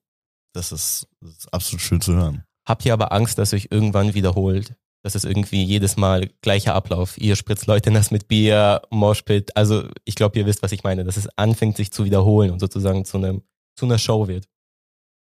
[0.53, 2.43] Das ist, das ist absolut schön zu hören.
[2.65, 4.75] Habt ihr aber Angst, dass euch irgendwann wiederholt?
[5.03, 7.17] Dass es irgendwie jedes Mal gleicher Ablauf.
[7.17, 9.55] Ihr spritzt Leute nass mit Bier, Moshpit.
[9.57, 11.03] Also ich glaube, ihr wisst, was ich meine.
[11.03, 13.41] Dass es anfängt, sich zu wiederholen und sozusagen zu einem
[13.75, 14.47] zu einer Show wird.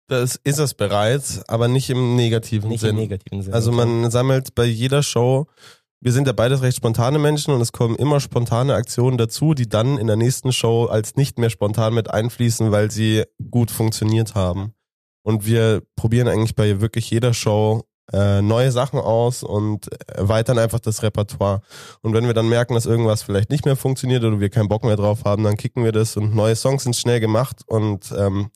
[0.07, 2.91] Das ist es bereits, aber nicht im negativen Nicht Sinn.
[2.91, 3.55] im negativen Sinne.
[3.55, 5.47] Also man sammelt bei jeder Show,
[6.01, 9.69] wir sind ja beides recht spontane Menschen und es kommen immer spontane Aktionen dazu, die
[9.69, 14.35] dann in der nächsten Show als nicht mehr spontan mit einfließen, weil sie gut funktioniert
[14.35, 14.73] haben.
[15.23, 20.79] Und wir probieren eigentlich bei wirklich jeder Show äh, neue Sachen aus und erweitern einfach
[20.79, 21.61] das Repertoire.
[22.01, 24.83] Und wenn wir dann merken, dass irgendwas vielleicht nicht mehr funktioniert oder wir keinen Bock
[24.83, 28.49] mehr drauf haben, dann kicken wir das und neue Songs sind schnell gemacht und ähm,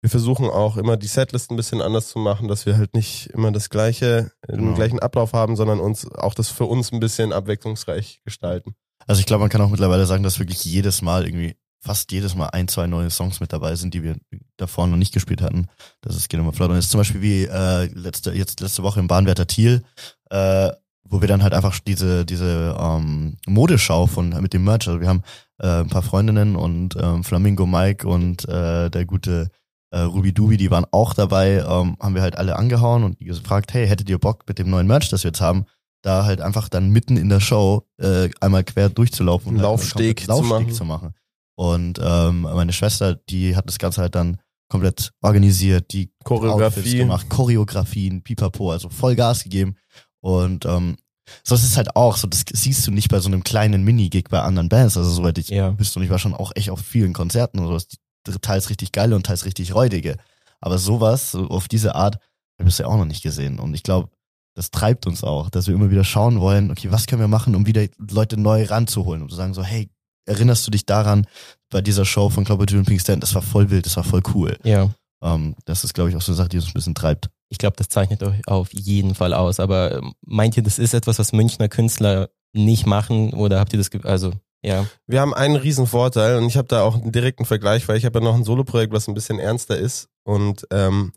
[0.00, 3.28] wir versuchen auch immer die Setlist ein bisschen anders zu machen, dass wir halt nicht
[3.28, 4.74] immer das gleiche, den Genau.
[4.74, 8.74] gleichen Ablauf haben, sondern uns auch das für uns ein bisschen abwechslungsreich gestalten.
[9.06, 12.36] Also ich glaube, man kann auch mittlerweile sagen, dass wirklich jedes Mal irgendwie, fast jedes
[12.36, 14.16] Mal ein, zwei neue Songs mit dabei sind, die wir
[14.56, 15.66] davor noch nicht gespielt hatten.
[16.00, 16.70] Das ist geht immer flott.
[16.70, 19.82] Und jetzt zum Beispiel wie äh, letzte, jetzt letzte Woche im Bahnwärter Thiel,
[20.30, 20.70] äh,
[21.04, 25.08] wo wir dann halt einfach diese, diese ähm, Modeschau von mit dem Merch, also wir
[25.08, 25.22] haben
[25.58, 29.50] äh, ein paar Freundinnen und ähm, Flamingo Mike und äh, der gute
[29.90, 33.74] äh, Ruby Dubi, die waren auch dabei, ähm, haben wir halt alle angehauen und gefragt,
[33.74, 35.66] hey, hättet ihr Bock mit dem neuen Merch, das wir jetzt haben,
[36.02, 40.20] da halt einfach dann mitten in der Show äh, einmal quer durchzulaufen und halt Laufsteg
[40.20, 40.72] zu Laufsteg machen.
[40.72, 41.14] zu machen.
[41.54, 44.38] Und ähm, meine Schwester, die hat das Ganze halt dann
[44.68, 46.98] komplett organisiert, die Choreografie.
[46.98, 49.76] Gemacht, Choreografien, pipapo, also voll Gas gegeben.
[50.20, 50.96] Und ähm,
[51.44, 54.28] so ist es halt auch, so das siehst du nicht bei so einem kleinen Minigig
[54.30, 54.96] bei anderen Bands.
[54.96, 55.78] Also soweit ich Ja.
[55.78, 57.98] wüsste und ich war schon auch echt auf vielen Konzerten und sowas, die
[58.40, 60.16] teils richtig geile und teils richtig räudige.
[60.60, 62.22] Aber sowas, so auf diese Art, habe
[62.60, 63.58] ich bisher auch noch nicht gesehen.
[63.58, 64.08] Und ich glaube,
[64.54, 67.54] das treibt uns auch, dass wir immer wieder schauen wollen, okay, was können wir machen,
[67.54, 69.90] um wieder Leute neu ranzuholen, um zu sagen so, hey,
[70.26, 71.26] erinnerst du dich daran,
[71.70, 74.22] bei dieser Show von Club and Pink Stand, das war voll wild, das war voll
[74.34, 74.56] cool.
[74.64, 74.90] Ja.
[75.22, 77.30] Ähm, das ist, glaube ich, auch so eine Sache, die uns ein bisschen treibt.
[77.48, 79.60] Ich glaube, das zeichnet euch auf jeden Fall aus.
[79.60, 83.32] Aber ähm, meint ihr, das ist etwas, was Münchner Künstler nicht machen?
[83.34, 84.32] Oder habt ihr das, ge- also,
[84.64, 84.86] ja.
[85.06, 88.04] Wir haben einen riesen Vorteil und ich habe da auch einen direkten Vergleich, weil ich
[88.04, 91.12] habe ja noch ein Soloprojekt, was ein bisschen ernster ist und ähm,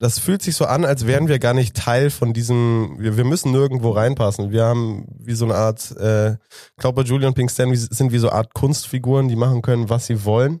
[0.00, 3.24] das fühlt sich so an, als wären wir gar nicht Teil von diesem, wir, wir
[3.24, 4.50] müssen nirgendwo reinpassen.
[4.52, 6.36] Wir haben wie so eine Art, äh,
[6.76, 10.06] Glauber Julian Pink Stan wie- sind wie so eine Art Kunstfiguren, die machen können, was
[10.06, 10.60] sie wollen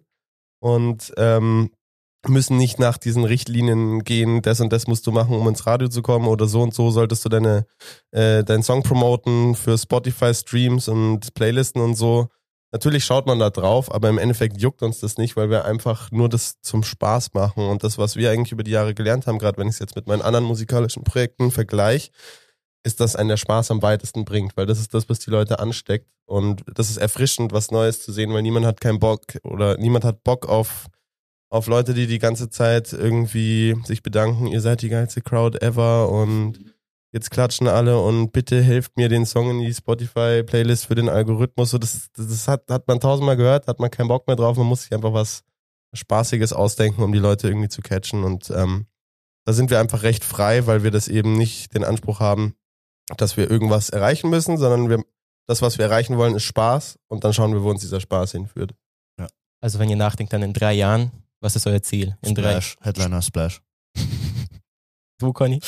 [0.60, 1.70] und ähm,
[2.26, 5.86] müssen nicht nach diesen Richtlinien gehen, das und das musst du machen, um ins Radio
[5.88, 7.64] zu kommen oder so und so solltest du deine
[8.10, 12.26] äh, deinen Song promoten für Spotify Streams und Playlisten und so.
[12.70, 16.10] Natürlich schaut man da drauf, aber im Endeffekt juckt uns das nicht, weil wir einfach
[16.10, 17.66] nur das zum Spaß machen.
[17.66, 19.96] Und das, was wir eigentlich über die Jahre gelernt haben, gerade wenn ich es jetzt
[19.96, 22.10] mit meinen anderen musikalischen Projekten vergleiche,
[22.84, 25.58] ist, dass einen der Spaß am weitesten bringt, weil das ist das, was die Leute
[25.58, 26.06] ansteckt.
[26.26, 30.04] Und das ist erfrischend, was Neues zu sehen, weil niemand hat keinen Bock oder niemand
[30.04, 30.88] hat Bock auf
[31.50, 36.10] auf Leute, die die ganze Zeit irgendwie sich bedanken, ihr seid die geilste Crowd ever
[36.10, 36.58] und
[37.12, 41.70] jetzt klatschen alle und bitte helft mir den Song in die Spotify-Playlist für den Algorithmus.
[41.70, 44.66] So, das, das, hat, hat man tausendmal gehört, hat man keinen Bock mehr drauf, man
[44.66, 45.42] muss sich einfach was
[45.94, 48.86] Spaßiges ausdenken, um die Leute irgendwie zu catchen und ähm,
[49.46, 52.54] da sind wir einfach recht frei, weil wir das eben nicht den Anspruch haben,
[53.16, 55.02] dass wir irgendwas erreichen müssen, sondern wir,
[55.46, 58.32] das, was wir erreichen wollen, ist Spaß und dann schauen wir, wo uns dieser Spaß
[58.32, 58.74] hinführt.
[59.60, 62.16] Also, wenn ihr nachdenkt, dann in drei Jahren, was ist euer Ziel?
[62.22, 63.60] In Splash, Headliner Splash.
[65.18, 65.60] Du, Conny?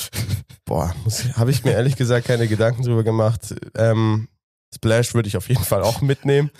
[0.64, 0.94] Boah,
[1.34, 3.54] habe ich mir ehrlich gesagt keine Gedanken drüber gemacht.
[3.76, 4.28] Ähm,
[4.72, 6.50] Splash würde ich auf jeden Fall auch mitnehmen,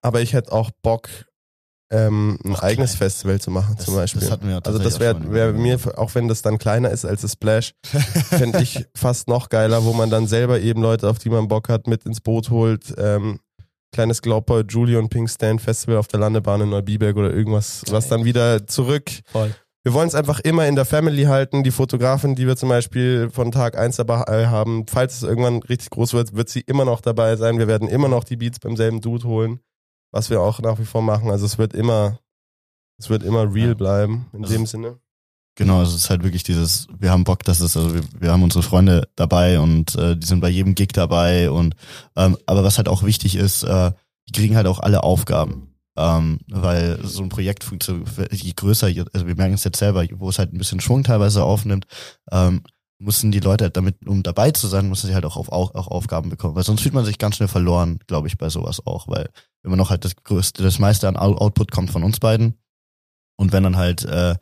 [0.00, 1.10] aber ich hätte auch Bock,
[1.90, 2.98] ähm, ein Ach, eigenes geil.
[3.10, 4.20] Festival zu machen Das- zum Beispiel.
[4.22, 7.04] das hatten wir ja also das wäre wär mir, auch wenn das dann kleiner ist
[7.04, 11.18] als das Splash, fände ich fast noch geiler, wo man dann selber eben Leute, auf
[11.18, 12.94] die man Bock hat, mit ins Boot holt.
[12.96, 13.40] Ähm,
[13.92, 18.08] kleines Glaubboy, Julie und Pink Stand Festival auf der Landebahn in Neubiberg oder irgendwas, was
[18.08, 19.54] dann wieder zurück Voll.
[19.88, 21.64] Wir wollen es einfach immer in der Family halten.
[21.64, 25.88] Die Fotografin, die wir zum Beispiel von Tag eins dabei haben, falls es irgendwann richtig
[25.88, 27.58] groß wird, wird sie immer noch dabei sein.
[27.58, 29.60] Wir werden immer noch die Beats beim selben Dude holen,
[30.12, 31.30] was wir auch nach wie vor machen.
[31.30, 32.18] Also es wird immer,
[32.98, 34.98] es wird immer real bleiben in Also- dem Sinne.
[35.56, 38.42] Genau, es ist halt wirklich dieses, wir haben Bock, dass es, also wir, wir haben
[38.42, 41.74] unsere Freunde dabei und äh, die sind bei jedem Gig dabei und
[42.14, 43.90] ähm, aber was halt auch wichtig ist, äh,
[44.28, 45.67] die kriegen halt auch alle Aufgaben.
[46.00, 50.04] Ähm, weil so ein Projekt funktioniert, je größer, je- also wir merken es jetzt selber,
[50.14, 51.86] wo es halt ein bisschen Schwung teilweise aufnimmt,
[52.30, 52.62] ähm,
[53.00, 55.74] müssen die Leute halt damit, um dabei zu sein, müssen sie halt auch, auf, auch,
[55.74, 56.54] auch Aufgaben bekommen.
[56.54, 59.08] Weil sonst fühlt man sich ganz schnell verloren, glaube ich, bei sowas auch.
[59.08, 59.28] Weil
[59.64, 62.54] immer noch halt das größte, das meiste an Out- Output kommt von uns beiden.
[63.36, 64.36] Und wenn dann halt, äh,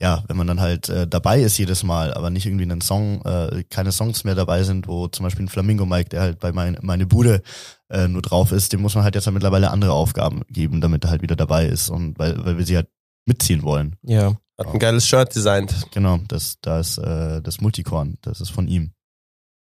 [0.00, 3.20] ja, wenn man dann halt äh, dabei ist jedes Mal, aber nicht irgendwie einen Song,
[3.24, 6.52] äh, keine Songs mehr dabei sind, wo zum Beispiel ein Flamingo Mike, der halt bei
[6.52, 7.42] mein, meine Bude
[7.88, 11.04] äh, nur drauf ist, dem muss man halt jetzt halt mittlerweile andere Aufgaben geben, damit
[11.04, 12.88] er halt wieder dabei ist und weil, weil wir sie halt
[13.26, 13.96] mitziehen wollen.
[14.02, 14.36] Ja.
[14.58, 15.86] Hat ein geiles Shirt designt.
[15.92, 18.92] Genau, das, da ist äh, das Multicorn, das ist von ihm.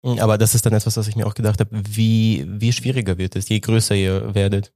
[0.02, 3.18] Mhm, Aber das ist dann etwas, was ich mir auch gedacht habe, wie, wie schwieriger
[3.18, 4.72] wird es, je größer ihr werdet.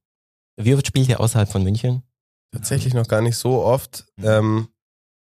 [0.59, 2.03] Wie oft spielt ihr außerhalb von München?
[2.53, 4.07] Tatsächlich noch gar nicht so oft.
[4.23, 4.69] Ähm,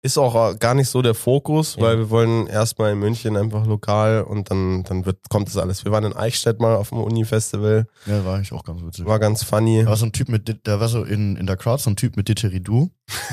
[0.06, 1.82] ist auch gar nicht so der Fokus, Ja.
[1.82, 5.84] weil wir wollen erstmal in München einfach lokal und dann, dann wird, kommt das alles.
[5.84, 7.86] Wir waren in Eichstätt mal auf dem Uni-Festival.
[8.06, 9.04] Ja, war ich auch ganz witzig.
[9.04, 9.82] War ganz funny.
[9.82, 11.96] Da war so ein Typ mit, da war so in, in der Crowd so ein
[11.96, 12.88] Typ mit Didgeridoo,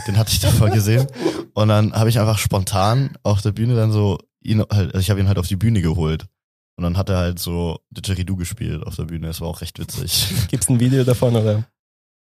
[0.07, 1.07] den hatte ich davor gesehen.
[1.53, 5.09] Und dann habe ich einfach spontan auf der Bühne dann so ihn halt, also ich
[5.09, 6.25] habe ihn halt auf die Bühne geholt.
[6.75, 9.27] Und dann hat er halt so Didgeridoo gespielt auf der Bühne.
[9.27, 10.33] Das war auch recht witzig.
[10.49, 11.63] Gibt's ein Video davon oder?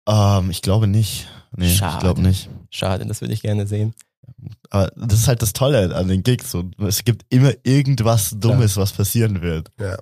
[0.07, 1.27] ähm, ich glaube nicht.
[1.55, 1.93] Nee, Schade.
[1.95, 2.49] ich glaube nicht.
[2.71, 3.93] Schade, das würde ich gerne sehen.
[4.69, 6.51] Aber das ist halt das Tolle an den Gigs.
[6.51, 9.69] So, es gibt immer irgendwas Dummes, was passieren wird.
[9.79, 9.97] Ja.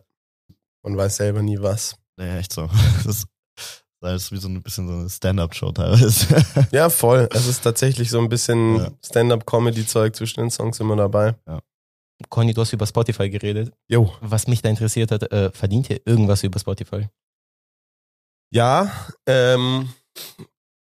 [0.84, 1.96] Man weiß selber nie was.
[2.20, 2.70] Ja, echt so.
[3.04, 3.28] Das ist,
[4.02, 6.44] das ist wie so ein bisschen so eine Stand-up-Show teilweise.
[6.72, 7.28] Ja, voll.
[7.32, 8.92] Es ist tatsächlich so ein bisschen Ja.
[9.04, 11.36] Stand-up-Comedy-Zeug zwischen den Songs immer dabei.
[12.30, 13.74] Conny, du hast über Spotify geredet.
[13.88, 14.12] Jo.
[14.22, 17.08] Was mich da interessiert hat, äh, verdient ihr irgendwas über Spotify?
[18.52, 18.92] Ja,
[19.26, 19.90] ähm,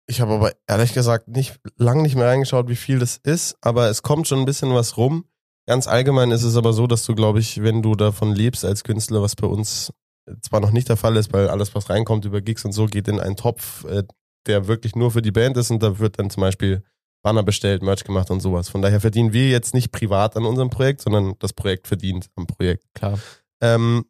[0.07, 3.89] ich habe aber ehrlich gesagt nicht lang nicht mehr reingeschaut, wie viel das ist, aber
[3.89, 5.25] es kommt schon ein bisschen was rum.
[5.65, 8.83] Ganz allgemein ist es aber so, dass du, glaube ich, wenn du davon lebst als
[8.83, 9.93] Künstler, was bei uns
[10.41, 13.07] zwar noch nicht der Fall ist, weil alles, was reinkommt über Gigs und so, geht
[13.07, 14.03] in einen Topf, äh,
[14.45, 16.83] der wirklich nur für die Band ist und da wird dann zum Beispiel
[17.21, 18.67] Banner bestellt, Merch gemacht und sowas.
[18.69, 22.45] Von daher verdienen wir jetzt nicht privat an unserem Projekt, sondern das Projekt verdient am
[22.45, 22.83] Projekt.
[22.93, 23.17] Klar.
[23.61, 24.05] Ähm,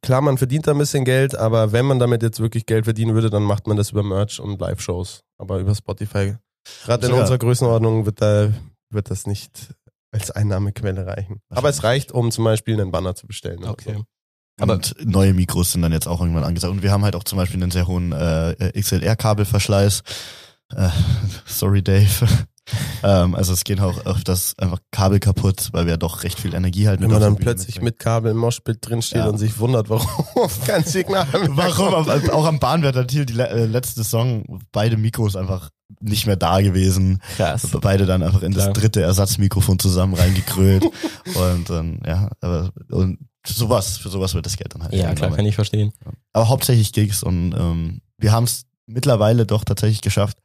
[0.00, 3.14] klar, man verdient da ein bisschen Geld, aber wenn man damit jetzt wirklich Geld verdienen
[3.14, 5.22] würde, dann macht man das über Merch und Live-Shows.
[5.38, 6.36] Aber über Spotify,
[6.84, 8.52] gerade in Sogar- unserer Größenordnung, wird da
[8.90, 9.74] wird das nicht
[10.12, 11.40] als Einnahmequelle reichen.
[11.48, 13.64] Aber es reicht, um zum Beispiel einen Banner zu bestellen.
[13.64, 13.94] Okay.
[13.96, 14.04] so.
[14.60, 16.70] Aber- und neue Mikros sind dann jetzt auch irgendwann angesagt.
[16.72, 20.02] Und wir haben halt auch zum Beispiel einen sehr hohen äh, XLR-Kabelverschleiß.
[20.76, 20.88] Äh,
[21.46, 22.26] sorry, Dave.
[23.02, 26.54] Ähm, also es geht auch auf das einfach Kabel kaputt, weil wir doch recht viel
[26.54, 27.84] Energie halt Wenn man dann die plötzlich mitbringen.
[27.86, 29.28] mit Kabel im Moshpit drinsteht Ja.
[29.28, 30.06] und sich wundert, warum
[30.66, 32.04] kein Signal mehr Warum?
[32.06, 32.30] kommt.
[32.30, 35.70] Auch am Bahnwärtertil, die le äh, letzte Song, beide Mikros einfach
[36.00, 37.20] nicht mehr da gewesen.
[37.36, 37.68] Krass.
[37.80, 38.72] Beide dann einfach in das Klar.
[38.74, 40.84] dritte Ersatzmikrofon zusammen reingekrölt.
[41.34, 44.94] und dann, ja, aber und für sowas, für sowas wird das Geld dann halt.
[44.94, 45.92] Ja, klar, kann ich verstehen.
[46.32, 50.38] Aber hauptsächlich Gigs und ähm, wir haben es mittlerweile doch tatsächlich geschafft,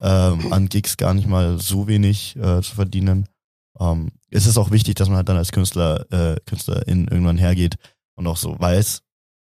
[0.00, 3.26] ähm, an Gigs gar nicht mal so wenig äh, zu verdienen.
[3.78, 7.76] Ähm, es ist auch wichtig, dass man halt dann als Künstler, äh, Künstlerin irgendwann hergeht
[8.14, 9.02] und auch so weiß,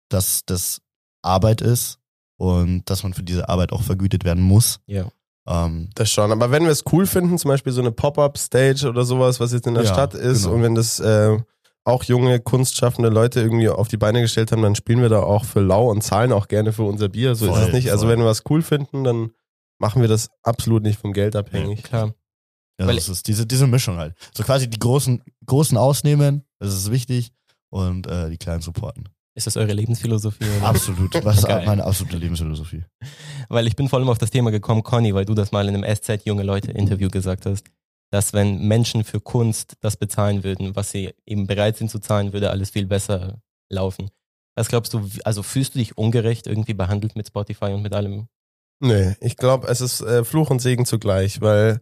[0.09, 0.81] dass das
[1.21, 1.99] Arbeit ist
[2.37, 4.79] und dass man für diese Arbeit auch vergütet werden muss.
[4.87, 5.05] Ja.
[5.47, 6.31] Ähm, Das schon.
[6.31, 9.67] Aber wenn wir es cool finden, zum Beispiel so eine Pop-Up-Stage oder sowas, was jetzt
[9.67, 10.55] in der Ja, Stadt ist, genau.
[10.55, 11.37] und wenn das äh,
[11.83, 15.45] auch junge, kunstschaffende Leute irgendwie auf die Beine gestellt haben, dann spielen wir da auch
[15.45, 17.35] für lau und zahlen auch gerne für unser Bier.
[17.35, 17.91] So ist Voll, es nicht.
[17.91, 18.13] Also voll.
[18.13, 19.31] wenn wir was cool finden, dann
[19.79, 21.83] machen wir das absolut nicht vom Geld abhängig.
[21.83, 22.13] Klar.
[22.79, 24.15] ja, Weil- das ist diese, diese Mischung halt.
[24.33, 27.31] So quasi die großen, großen ausnehmen, das ist wichtig,
[27.69, 29.09] und äh, die kleinen supporten.
[29.37, 30.45] Ist das eure Lebensphilosophie?
[30.45, 30.67] Oder?
[30.67, 31.13] Absolut.
[31.25, 31.65] Was ist Geil.
[31.65, 32.85] meine absolute Lebensphilosophie.
[33.49, 35.75] Weil ich bin vor allem auf das Thema gekommen, Conny, weil du das mal in
[35.75, 37.65] einem SZ Junge Leute Interview gesagt hast,
[38.11, 42.31] dass wenn Menschen für Kunst das bezahlen würden, was sie eben bereit sind zu zahlen,
[42.31, 44.09] würde alles viel besser laufen.
[44.55, 48.29] Was glaubst du, also fühlst du dich ungerecht irgendwie behandelt mit Spotify und mit allem?
[48.79, 51.81] Nee, ich glaube, es ist äh, Fluch und Segen zugleich, weil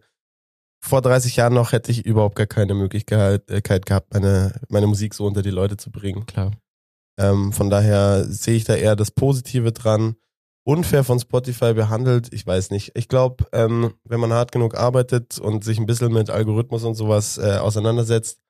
[0.80, 5.14] vor 30 Jahren noch hätte ich überhaupt gar keine Möglichkeit äh, gehabt, meine, meine Musik
[5.14, 6.26] so unter die Leute zu bringen.
[6.26, 6.52] Klar.
[7.18, 10.16] Ähm, von daher sehe ich da eher das Positive dran.
[10.66, 12.92] Unfair von Spotify behandelt, ich weiß nicht.
[12.94, 16.94] Ich glaube, ähm, wenn man hart genug arbeitet und sich ein bisschen mit Algorithmus und
[16.94, 18.40] sowas äh, auseinandersetzt,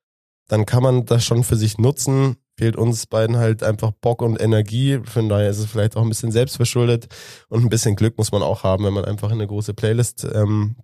[0.49, 2.37] dann kann man das schon für sich nutzen.
[2.57, 5.01] Fehlt uns beiden halt einfach Bock und Energie.
[5.05, 7.09] Von daher ist es vielleicht auch ein bisschen selbstverschuldet
[7.49, 10.27] und ein bisschen Glück muss man auch haben, wenn man einfach in eine große Playlist
[10.33, 10.77] ähm,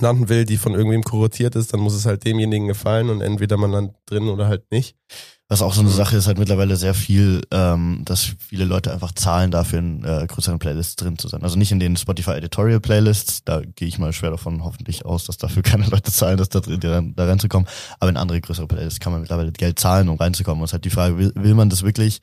[0.00, 3.56] landen will, die von irgendwem kuratiert ist, dann muss es halt demjenigen gefallen und entweder
[3.56, 4.96] man landet drin oder halt nicht.
[5.48, 9.12] Was auch so eine Sache ist, halt mittlerweile sehr viel, ähm, dass viele Leute einfach
[9.12, 11.42] zahlen dafür in äh, größeren Playlists drin zu sein.
[11.42, 15.24] Also nicht in den Spotify Editorial Playlists, da gehe ich mal schwer davon hoffentlich aus,
[15.26, 17.68] dass dafür keine Leute zahlen, dass da, drin- da, reinzukommen.
[18.00, 20.62] Aber in andere größere Playlists kann man mittlerweile Geld zahlen, um reinzukommen.
[20.62, 22.20] Und es ist halt die Frage, will, will man das wirklich,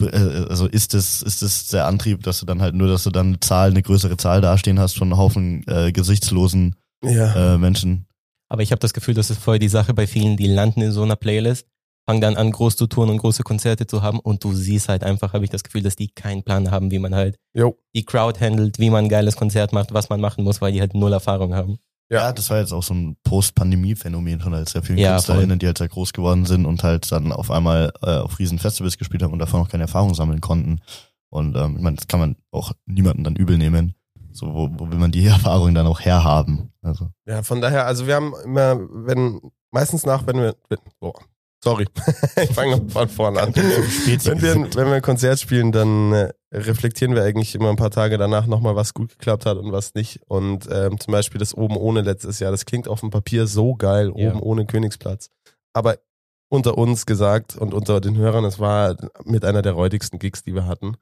[0.00, 3.10] äh, also ist das, ist das der Antrieb, dass du dann halt nur, dass du
[3.10, 7.54] dann eine Zahl, eine größere Zahl dastehen hast von einem Haufen äh, gesichtslosen Ja.
[7.54, 8.06] äh, Menschen?
[8.48, 10.92] Aber ich habe das Gefühl, das ist voll die Sache bei vielen, die landen in
[10.92, 11.68] so einer Playlist,
[12.06, 15.04] fangen dann an, groß zu touren und große Konzerte zu haben und du siehst halt
[15.04, 17.76] einfach, habe ich das Gefühl, dass die keinen Plan haben, wie man halt Jo.
[17.94, 20.80] die Crowd handelt, wie man ein geiles Konzert macht, was man machen muss, weil die
[20.80, 21.78] halt null Erfahrung haben.
[22.12, 25.66] Ja, das war jetzt auch so ein Post-Pandemie-Phänomen von halt sehr vielen Ja, KünstlerInnen, die
[25.66, 29.22] halt sehr groß geworden sind und halt dann auf einmal äh, auf riesen Festivals gespielt
[29.22, 30.80] haben und davon noch keine Erfahrung sammeln konnten.
[31.28, 33.94] Und ähm, ich meine, das kann man auch niemanden dann übel nehmen.
[34.32, 36.72] So, wo, wo will man die Erfahrung dann auch herhaben?
[36.82, 39.40] Also, Ja, von daher, also wir haben immer, wenn,
[39.70, 41.12] meistens nach, wenn wir, wenn, oh,
[41.62, 41.86] sorry,
[42.42, 43.54] ich fange noch von vorne an.
[43.54, 47.90] wenn, wir, wenn wir ein Konzert spielen, dann äh, reflektieren wir eigentlich immer ein paar
[47.90, 50.20] Tage danach nochmal, was gut geklappt hat und was nicht.
[50.26, 53.74] Und ähm, zum Beispiel das Oben ohne letztes Jahr, das klingt auf dem Papier so
[53.74, 54.30] geil, Ja.
[54.30, 55.28] Oben ohne Königsplatz.
[55.72, 55.98] Aber
[56.48, 60.54] unter uns gesagt und unter den Hörern, es war mit einer der räudigsten Gigs, die
[60.54, 60.96] wir hatten.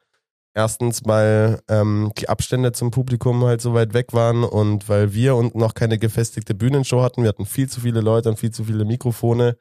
[0.59, 5.37] Erstens, weil ähm, die Abstände zum Publikum halt so weit weg waren und weil wir
[5.37, 7.23] und noch keine gefestigte Bühnenshow hatten.
[7.23, 9.57] Wir hatten viel zu viele Leute und viel zu viele Mikrofone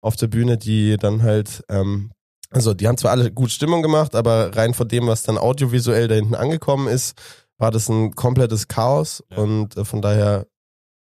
[0.00, 2.12] auf der Bühne, die dann halt, ähm,
[2.50, 6.06] also die haben zwar alle gut Stimmung gemacht, aber rein von dem, was dann audiovisuell
[6.06, 7.20] da hinten angekommen ist,
[7.58, 9.24] war das ein komplettes Chaos.
[9.34, 10.46] Und äh, von daher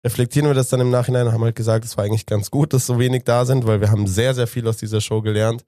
[0.07, 2.73] reflektieren wir das dann im Nachhinein und haben halt gesagt, es war eigentlich ganz gut,
[2.73, 5.65] dass so wenig da sind, weil wir haben sehr, sehr viel aus dieser Show gelernt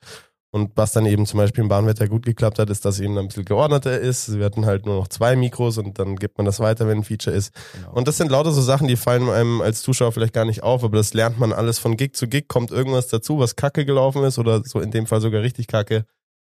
[0.54, 3.26] Und was dann eben zum Beispiel im Bahnwetter gut geklappt hat, ist, dass eben ein
[3.26, 4.38] bisschen geordneter ist.
[4.38, 7.02] Wir hatten halt nur noch zwei Mikros und dann gibt man das weiter, wenn ein
[7.02, 7.52] Feature ist.
[7.72, 7.90] Genau.
[7.94, 10.84] Und das sind lauter so Sachen, die fallen einem als Zuschauer vielleicht gar nicht auf,
[10.84, 14.22] aber das lernt man alles von Gig zu Gig, kommt irgendwas dazu, was kacke gelaufen
[14.22, 16.04] ist oder so in dem Fall sogar richtig kacke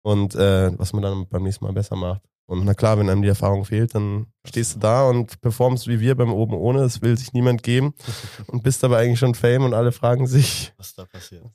[0.03, 2.21] und äh, was man dann beim nächsten Mal besser macht.
[2.45, 5.99] Und na klar, wenn einem die Erfahrung fehlt, dann stehst du da und performst wie
[5.99, 7.95] wir beim Oben ohne, das will sich niemand geben
[8.45, 11.47] und bist aber eigentlich schon Fame und alle fragen sich, was da passiert.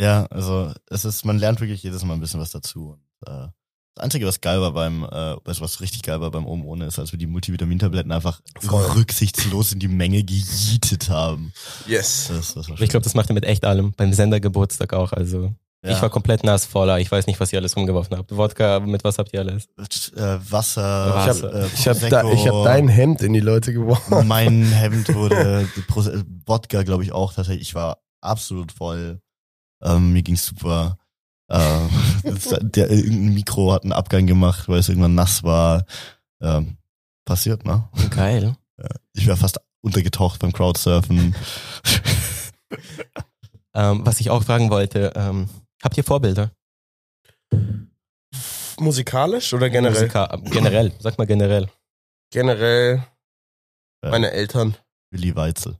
[0.00, 2.98] Ja, also es ist, man lernt wirklich jedes Mal ein bisschen was dazu.
[3.24, 3.48] Und, äh,
[3.96, 5.06] das Einzige, was geil war beim, äh,
[5.44, 8.84] also was richtig geil war beim Oben ohne, ist, als wir die Multivitamintabletten einfach Voll.
[8.92, 11.52] rücksichtslos in die Menge gejietet haben.
[11.86, 12.28] yes.
[12.28, 13.92] Das, das war Ich glaube, das macht er mit echt allem.
[13.96, 15.12] Beim Sendergeburtstag auch.
[15.12, 15.52] Also
[15.84, 15.90] Ja.
[15.96, 17.00] ich war komplett nass voller.
[17.00, 18.30] Ich weiß nicht, was ihr alles rumgeworfen habt.
[18.36, 19.66] Wodka, mit was habt ihr alles?
[19.76, 21.08] äh, Wasser.
[21.32, 24.28] Ich hab- äh, Ich habe da, ich hab dein Hemd in die Leute geworfen.
[24.28, 25.68] Mein Hemd wurde
[26.46, 27.68] Wodka, glaube ich, auch tatsächlich.
[27.70, 29.20] Ich war absolut voll.
[29.82, 30.98] Ähm, mir ging's super.
[31.50, 31.88] Ähm,
[32.24, 35.84] das- der, irgendein Mikro hat einen Abgang gemacht, weil es irgendwann nass war.
[36.40, 36.76] Ähm,
[37.24, 37.88] passiert, ne?
[38.10, 38.56] Geil.
[39.12, 41.34] Ich wäre fast untergetaucht beim Crowdsurfen.
[43.74, 45.48] Ähm, was ich auch fragen wollte, ähm,
[45.82, 46.52] habt ihr Vorbilder?
[48.78, 50.02] Musikalisch oder generell?
[50.02, 51.68] Musika generell, sag mal generell.
[52.30, 53.02] Generell
[54.04, 54.76] meine Eltern.
[55.10, 55.76] Willi Weitzel.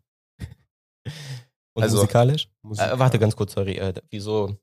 [1.74, 2.48] Und Also, musikalisch?
[2.68, 2.94] Musikalisch.
[2.94, 3.72] Äh, warte ganz kurz, sorry.
[3.78, 4.56] Äh, wieso,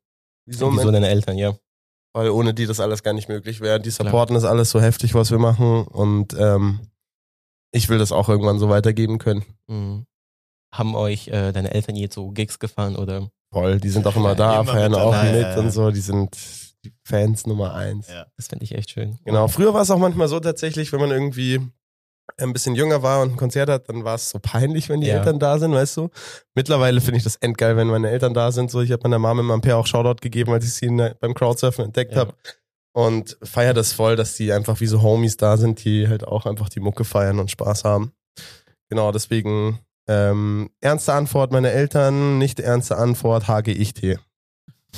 [0.45, 1.55] Wieso, wieso deine Eltern, ja?
[2.13, 3.79] Weil ohne die das alles gar nicht möglich wäre.
[3.79, 5.85] Die supporten das alles so heftig, was wir machen.
[5.85, 6.79] Und ähm,
[7.71, 9.43] ich will das auch irgendwann so weitergeben können.
[9.67, 10.05] Mhm.
[10.73, 13.29] Haben euch äh, deine Eltern je zu Gigs gefahren oder?
[13.51, 15.59] Voll, die sind auch immer da, Immer feiern mit auch mit ja, ja.
[15.59, 15.91] und so.
[15.91, 16.37] Die sind
[16.85, 18.07] die Fans Nummer eins.
[18.07, 18.27] Ja.
[18.37, 19.17] Das finde ich echt schön.
[19.25, 19.47] Genau.
[19.47, 21.61] Früher war es auch manchmal so tatsächlich, wenn man irgendwie
[22.37, 25.07] ein bisschen jünger war und ein Konzert hat, dann war es so peinlich, wenn die
[25.07, 25.17] Ja.
[25.19, 26.09] Eltern da sind, weißt du.
[26.53, 28.71] Mittlerweile finde ich das endgeil, wenn meine Eltern da sind.
[28.71, 31.13] So, ich habe meiner Mama im Ampere auch Shoutout gegeben, als ich sie in der,
[31.19, 32.19] beim Crowdsurfen entdeckt Ja.
[32.21, 32.33] habe.
[32.93, 36.45] Und feier das voll, dass die einfach wie so Homies da sind, die halt auch
[36.45, 38.13] einfach die Mucke feiern und Spaß haben.
[38.89, 44.19] Genau, deswegen ähm, ernste Antwort meine Eltern, nicht ernste Antwort HGIT.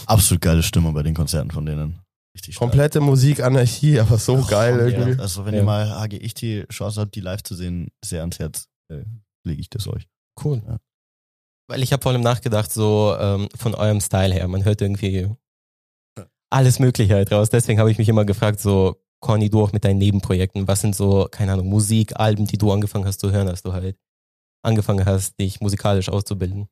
[0.05, 1.99] Absolut geile Stimme bei den Konzerten von denen.
[2.37, 2.69] Richtig stark.
[2.69, 5.13] Komplette Musikanarchie, aber so geil irgendwie.
[5.13, 5.61] Ja, also wenn Ja.
[5.61, 9.03] ihr mal HGIT die Chance habt, die live zu sehen, sehr ans Herz äh,
[9.43, 10.07] lege ich das euch.
[10.43, 10.61] Cool.
[10.67, 10.77] Ja.
[11.67, 15.29] Weil ich habe vor allem nachgedacht, so ähm, von eurem Style her, man hört irgendwie
[16.51, 17.49] alles Mögliche halt raus.
[17.49, 20.95] Deswegen habe ich mich immer gefragt, so Conny, du auch mit deinen Nebenprojekten, was sind
[20.95, 23.97] so, keine Ahnung, Musik, Alben, die du angefangen hast zu hören, als du halt
[24.63, 26.67] angefangen hast, dich musikalisch auszubilden?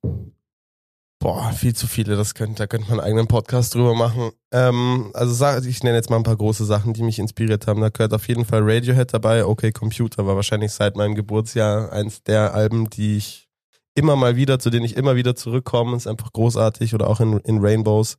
[1.19, 2.15] Boah, viel zu viele.
[2.15, 4.31] Das könnte, da könnte man einen eigenen Podcast drüber machen.
[4.51, 7.81] Ähm, also sag- ich nenne jetzt mal ein paar große Sachen, die mich inspiriert haben.
[7.81, 9.45] Da gehört auf jeden Fall Radiohead dabei.
[9.45, 13.47] Okay, Computer war wahrscheinlich seit meinem Geburtsjahr eins der Alben, die ich
[13.95, 15.95] immer mal wieder, zu denen ich immer wieder zurückkomme.
[15.95, 16.93] Ist einfach großartig.
[16.93, 18.17] Oder auch in, in Rainbows.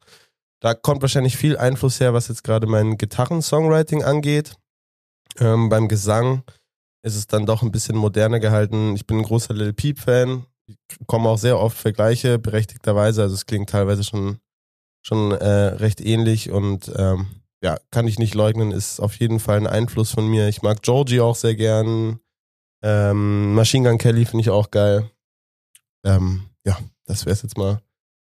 [0.60, 4.56] Da kommt wahrscheinlich viel Einfluss her, was jetzt gerade mein Gitarren-Songwriting angeht.
[5.38, 6.42] Ähm, beim Gesang
[7.02, 8.96] ist es dann doch ein bisschen moderner gehalten.
[8.96, 10.46] Ich bin ein großer Lil Peep-Fan
[11.06, 13.22] kommen auch sehr oft Vergleiche, berechtigterweise.
[13.22, 14.38] Also es klingt teilweise schon,
[15.02, 17.26] schon äh, recht ähnlich und ähm,
[17.62, 20.48] ja, kann ich nicht leugnen, ist auf jeden Fall ein Einfluss von mir.
[20.48, 22.20] Ich mag Georgie auch sehr gern.
[22.82, 25.10] Ähm, Machine Gun Kelly finde ich auch geil.
[26.04, 27.80] Ähm, ja, das wäre es jetzt mal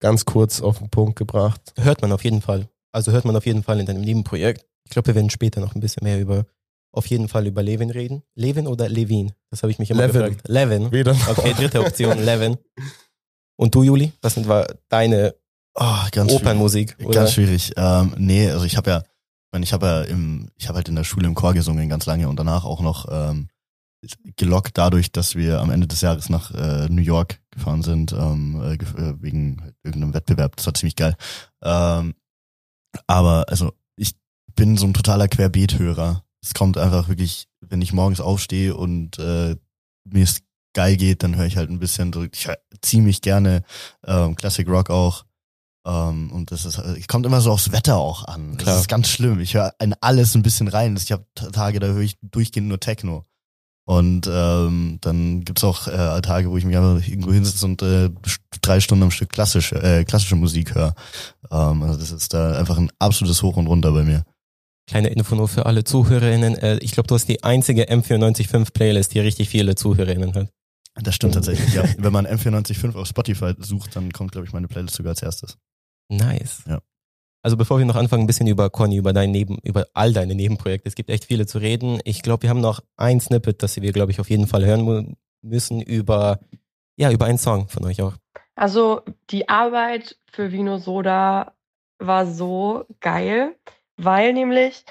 [0.01, 1.73] ganz kurz auf den Punkt gebracht.
[1.77, 2.69] Hört man auf jeden Fall.
[2.93, 4.65] Also hört man auf jeden Fall in deinem Nebenprojekt.
[4.85, 6.47] Ich glaube, wir werden später noch ein bisschen mehr über,
[6.97, 8.23] auf jeden Fall über Levin reden.
[8.35, 9.33] Levin oder Levin?
[9.51, 10.23] Das habe ich mich immer Levin.
[10.23, 10.49] gefragt.
[10.49, 10.83] Levin.
[11.05, 11.29] Noch.
[11.29, 12.57] Okay, dritte Option, Levin.
[13.57, 14.13] Und du, Juli?
[14.23, 15.35] Was sind wa- deine
[15.75, 16.95] Oh, ganz Opernmusik?
[16.97, 17.15] schwierig.
[17.15, 17.73] Ganz schwierig.
[17.77, 20.89] Ähm, nee, also ich habe ja, ich meine, ich habe ja im, ich habe halt
[20.89, 23.49] in der Schule im Chor gesungen ganz lange und danach auch noch ähm,
[24.37, 28.61] gelockt dadurch, dass wir am Ende des Jahres nach äh, New York gefahren sind, ähm,
[28.63, 30.57] äh, äh, wegen irgendeinem Wettbewerb.
[30.57, 31.15] Das war ziemlich geil.
[31.63, 32.15] Ähm,
[33.07, 34.15] aber also ich
[34.55, 36.23] bin so ein totaler Querbeet-Hörer.
[36.47, 39.57] Es kommt einfach wirklich, wenn ich morgens aufstehe und äh,
[40.05, 40.43] mir es
[40.75, 43.65] geil geht, dann höre ich halt ein bisschen ich hör ziemlich gerne
[44.07, 45.25] ähm, Classic Rock auch.
[45.85, 48.57] Ähm, und das ist, es kommt immer so aufs Wetter auch an.
[48.59, 48.75] Klar.
[48.75, 49.41] Das ist ganz schlimm.
[49.41, 50.97] Ich höre in alles ein bisschen rein.
[50.97, 53.25] Ich habe Tage, da höre ich durchgehend nur Techno.
[53.89, 58.11] Und ähm, dann gibt's auch äh, Tage, wo ich mich einfach irgendwo hinsetze und äh,
[58.61, 60.95] drei Stunden am Stück klassische, äh, klassische Musik höre.
[61.51, 64.25] Ähm, also das ist da einfach ein absolutes Hoch und Runter bei mir.
[64.89, 66.57] Kleine Info nur für alle ZuhörerInnen.
[66.57, 70.49] Äh, Ich glaube, du hast die einzige M945 Playlist, die richtig viele ZuhörerInnen hat.
[70.95, 71.85] Das stimmt tatsächlich, ja.
[71.99, 75.59] Wenn man M495 auf Spotify sucht, dann kommt, glaube ich, meine Playlist sogar als erstes.
[76.09, 76.63] Nice.
[76.67, 76.81] Ja.
[77.43, 80.35] Also bevor wir noch anfangen, ein bisschen über Conny, über dein Neben, über all deine
[80.35, 80.89] Nebenprojekte.
[80.89, 82.01] Es gibt echt viele zu reden.
[82.05, 85.17] Ich glaube, wir haben noch ein Snippet, das wir, glaube ich, auf jeden Fall hören
[85.43, 86.41] müssen über,
[86.97, 88.15] ja, über einen Song von euch auch.
[88.57, 91.53] Also die Arbeit für Vino Soda
[91.99, 93.55] war so geil,
[93.97, 94.85] weil nämlich,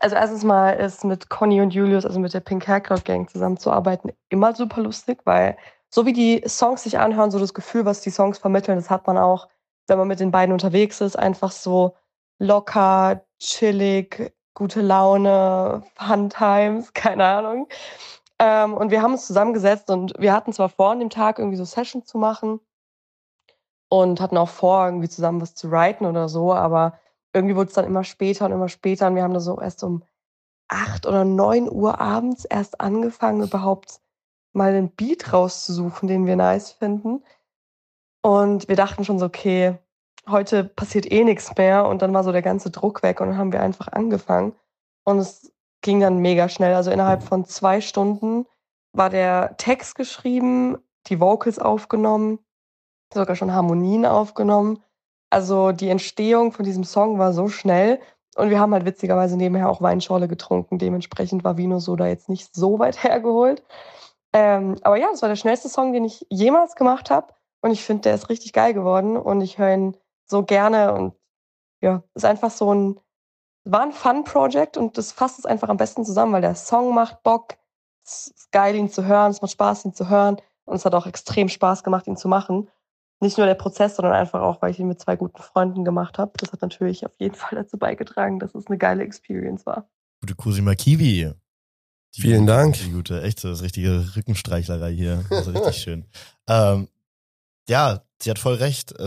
[0.00, 4.12] also erstens mal ist mit Conny und Julius, also mit der Pink Haircloud Gang zusammenzuarbeiten,
[4.28, 5.56] immer super lustig, weil
[5.90, 9.06] so wie die Songs sich anhören, so das Gefühl, was die Songs vermitteln, das hat
[9.06, 9.48] man auch,
[9.86, 11.96] wenn man mit den beiden unterwegs ist, einfach so
[12.38, 17.68] locker, chillig, gute Laune, Fun Times, keine Ahnung.
[18.38, 21.56] Ähm, und wir haben uns zusammengesetzt und wir hatten zwar vor, an dem Tag irgendwie
[21.56, 22.60] so Sessions zu machen
[23.88, 26.98] und hatten auch vor, irgendwie zusammen was zu writen oder so, aber
[27.36, 29.84] irgendwie wurde es dann immer später und immer später und wir haben da so erst
[29.84, 30.02] um
[30.68, 34.00] acht oder neun Uhr abends erst angefangen, überhaupt
[34.52, 37.22] mal einen Beat rauszusuchen, den wir nice finden.
[38.22, 39.78] Und wir dachten schon so, okay,
[40.28, 41.86] heute passiert eh nichts mehr.
[41.86, 44.54] Und dann war so der ganze Druck weg und dann haben wir einfach angefangen.
[45.04, 46.74] Und es ging dann mega schnell.
[46.74, 48.46] Also innerhalb von zwei Stunden
[48.92, 52.40] war der Text geschrieben, die Vocals aufgenommen,
[53.12, 54.82] sogar schon Harmonien aufgenommen.
[55.30, 58.00] Also die Entstehung von diesem Song war so schnell.
[58.36, 60.78] Und wir haben halt witzigerweise nebenher auch Weinschorle getrunken.
[60.78, 63.62] Dementsprechend war Vino Soda jetzt nicht so weit hergeholt.
[64.32, 67.32] Ähm, aber ja, das war der schnellste Song, den ich jemals gemacht habe.
[67.62, 69.16] Und ich finde, der ist richtig geil geworden.
[69.16, 69.96] Und ich höre ihn
[70.26, 70.92] so gerne.
[70.92, 71.14] Und
[71.80, 73.00] ja, ist einfach so ein,
[73.64, 77.22] war ein Fun-Project und das fasst es einfach am besten zusammen, weil der Song macht
[77.22, 77.56] Bock.
[78.04, 79.30] Es ist geil, ihn zu hören.
[79.30, 80.36] Es macht Spaß, ihn zu hören.
[80.66, 82.68] Und es hat auch extrem Spaß gemacht, ihn zu machen.
[83.20, 86.18] Nicht nur der Prozess, sondern einfach auch, weil ich ihn mit zwei guten Freunden gemacht
[86.18, 86.32] habe.
[86.36, 89.88] Das hat natürlich auf jeden Fall dazu beigetragen, dass es eine geile Experience war.
[90.20, 91.32] Gute Cosima Kiwi.
[92.14, 92.74] Die Vielen gute, Dank.
[92.74, 95.24] Die gute, echt so das richtige Rückenstreichlerei hier.
[95.30, 96.06] Also richtig schön.
[96.48, 96.88] Ähm,
[97.68, 98.94] ja, sie hat voll recht.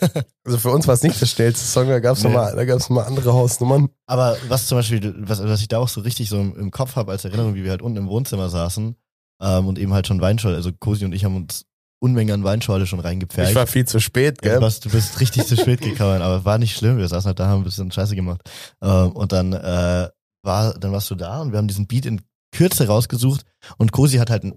[0.00, 2.30] Also, Also für uns war es nicht der schnellste Song, da gab es Nee.
[2.30, 3.90] nochmal, da gab's noch mal andere Hausnummern.
[4.06, 6.96] Aber was zum Beispiel, was, was ich da auch so richtig so im, im Kopf
[6.96, 8.96] habe als Erinnerung, wie wir halt unten im Wohnzimmer saßen
[9.42, 11.66] ähm, und eben halt schon Weinschorle, also Cosi und ich haben uns
[12.00, 13.50] Unmengen an Weinschorle schon reingepfercht.
[13.50, 14.56] Ich war viel zu spät, gell?
[14.56, 16.96] du, warst, du bist richtig zu spät gekommen, aber war nicht schlimm.
[16.98, 18.40] Wir saßen halt da, haben ein bisschen Scheiße gemacht.
[18.82, 20.08] Ähm, und dann äh,
[20.42, 22.22] war, dann warst du da und wir haben diesen Beat in
[22.52, 23.44] Kürze rausgesucht
[23.76, 24.54] und Cosi hat halt ein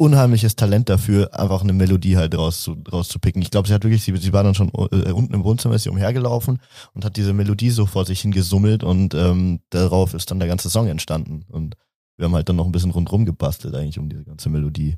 [0.00, 3.42] unheimliches Talent dafür, einfach eine Melodie halt rauszu, rauszupicken.
[3.42, 5.82] Ich glaube, sie hat wirklich, sie, sie war dann schon äh, unten im Wohnzimmer, ist
[5.82, 6.58] sie umhergelaufen
[6.94, 10.70] und hat diese Melodie so vor sich hingesummelt und ähm, darauf ist dann der ganze
[10.70, 11.44] Song entstanden.
[11.48, 11.76] Und
[12.16, 14.96] wir haben halt dann noch ein bisschen rundrum gebastelt eigentlich um diese ganze Melodie.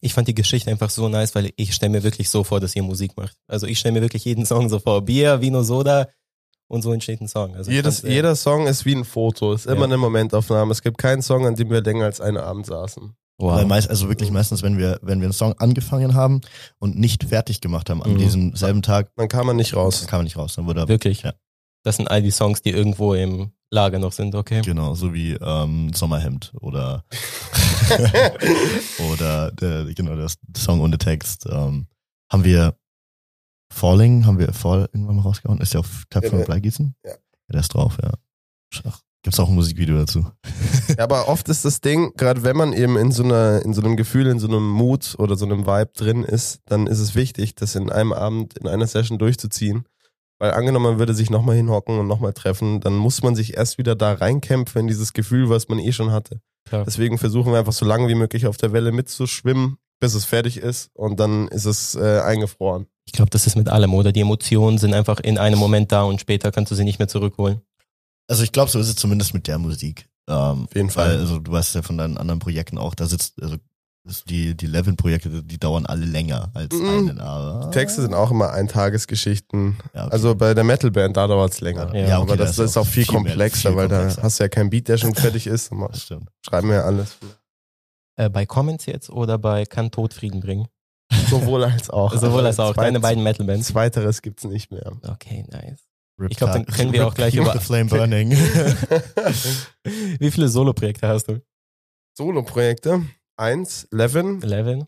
[0.00, 2.76] Ich fand die Geschichte einfach so nice, weil ich stelle mir wirklich so vor, dass
[2.76, 3.36] ihr Musik macht.
[3.46, 5.02] Also ich stelle mir wirklich jeden Song so vor.
[5.02, 6.08] Bier, Vino, Soda
[6.68, 7.54] und so entsteht ein Song.
[7.56, 9.84] Also Jedes, äh, jeder Song ist wie ein Foto, ist immer Ja.
[9.84, 10.72] eine Momentaufnahme.
[10.72, 13.14] Es gibt keinen Song, an dem wir länger als einen Abend saßen.
[13.38, 16.40] Weil meist, also wirklich meistens, wenn wir, wenn wir einen Song angefangen haben
[16.78, 18.18] und nicht fertig gemacht haben an Mhm.
[18.18, 20.00] diesem selben Tag, Dann kam man nicht raus.
[20.00, 20.54] dann kam man nicht raus.
[20.56, 21.22] Dann wurde er, Wirklich.
[21.22, 21.34] Ja.
[21.82, 24.62] Das sind all die Songs, die irgendwo im Lager noch sind, okay?
[24.64, 27.04] Genau, so wie ähm, Sommerhemd oder
[29.12, 31.46] oder der, genau der Song ohne Text.
[31.50, 31.86] Ähm,
[32.30, 32.76] haben wir
[33.72, 35.60] Falling, haben wir Fall irgendwann mal rausgehauen?
[35.60, 36.94] Ist der auf Tab Ja, von Bleigießen?
[37.04, 37.12] ja.
[37.52, 38.10] Der ist drauf, ja.
[38.88, 40.26] Ach, gibt's auch ein Musikvideo dazu?
[40.96, 43.82] Ja, aber oft ist das Ding, gerade wenn man eben in so einer, in so
[43.82, 47.14] einem Gefühl, in so einem Mut oder so einem Vibe drin ist, dann ist es
[47.14, 49.84] wichtig, das in einem Abend, in einer Session durchzuziehen.
[50.38, 53.78] Weil angenommen, man würde sich nochmal hinhocken und nochmal treffen, dann muss man sich erst
[53.78, 56.40] wieder da reinkämpfen in dieses Gefühl, was man eh schon hatte.
[56.68, 56.84] Klar.
[56.84, 60.58] Deswegen versuchen wir einfach so lange wie möglich auf der Welle mitzuschwimmen, bis es fertig
[60.58, 62.86] ist und dann ist es äh, eingefroren.
[63.06, 64.12] Ich glaube, das ist mit allem, oder?
[64.12, 67.08] Die Emotionen sind einfach in einem Moment da und später kannst du sie nicht mehr
[67.08, 67.60] zurückholen.
[68.28, 70.08] Also ich glaube, so ist es zumindest mit der Musik.
[70.28, 71.10] Ähm, Auf jeden Fall.
[71.10, 73.56] Weil, also du weißt ja von deinen anderen Projekten auch, da sitzt, also
[74.28, 76.88] die, die Levin-Projekte, die dauern alle länger als Mhm.
[76.88, 77.70] einen, aber.
[77.70, 79.76] Texte sind auch immer Eintagesgeschichten.
[79.94, 80.12] Ja, okay.
[80.12, 81.94] Also bei der Metalband, da dauert es länger.
[81.94, 84.22] Ja, Ja, aber okay, das, ist auch viel, viel mehr- komplexer, viel weil da komplexer.
[84.22, 85.70] hast du ja keinen Beat, der schon fertig ist.
[85.72, 86.28] Das stimmt.
[86.46, 87.16] schreiben wir ja alles.
[88.18, 90.66] Äh, bei Comments jetzt oder bei Kann Tod Frieden bringen?
[91.30, 92.12] Sowohl als auch.
[92.16, 92.74] Sowohl als auch.
[92.74, 93.68] Zweit- Deine beiden Metal-Bands.
[93.68, 94.92] Zweiteres gibt's nicht mehr.
[95.06, 95.80] Okay, nice.
[96.18, 98.30] Rip Ich glaub, dann können wir Rip auch gleich Keep über- the Flame Burning.
[100.18, 101.40] Wie viele Solo-Projekte hast du?
[102.16, 103.02] Solo-Projekte.
[103.36, 104.42] Eins, Levin.
[104.42, 104.86] Eleven?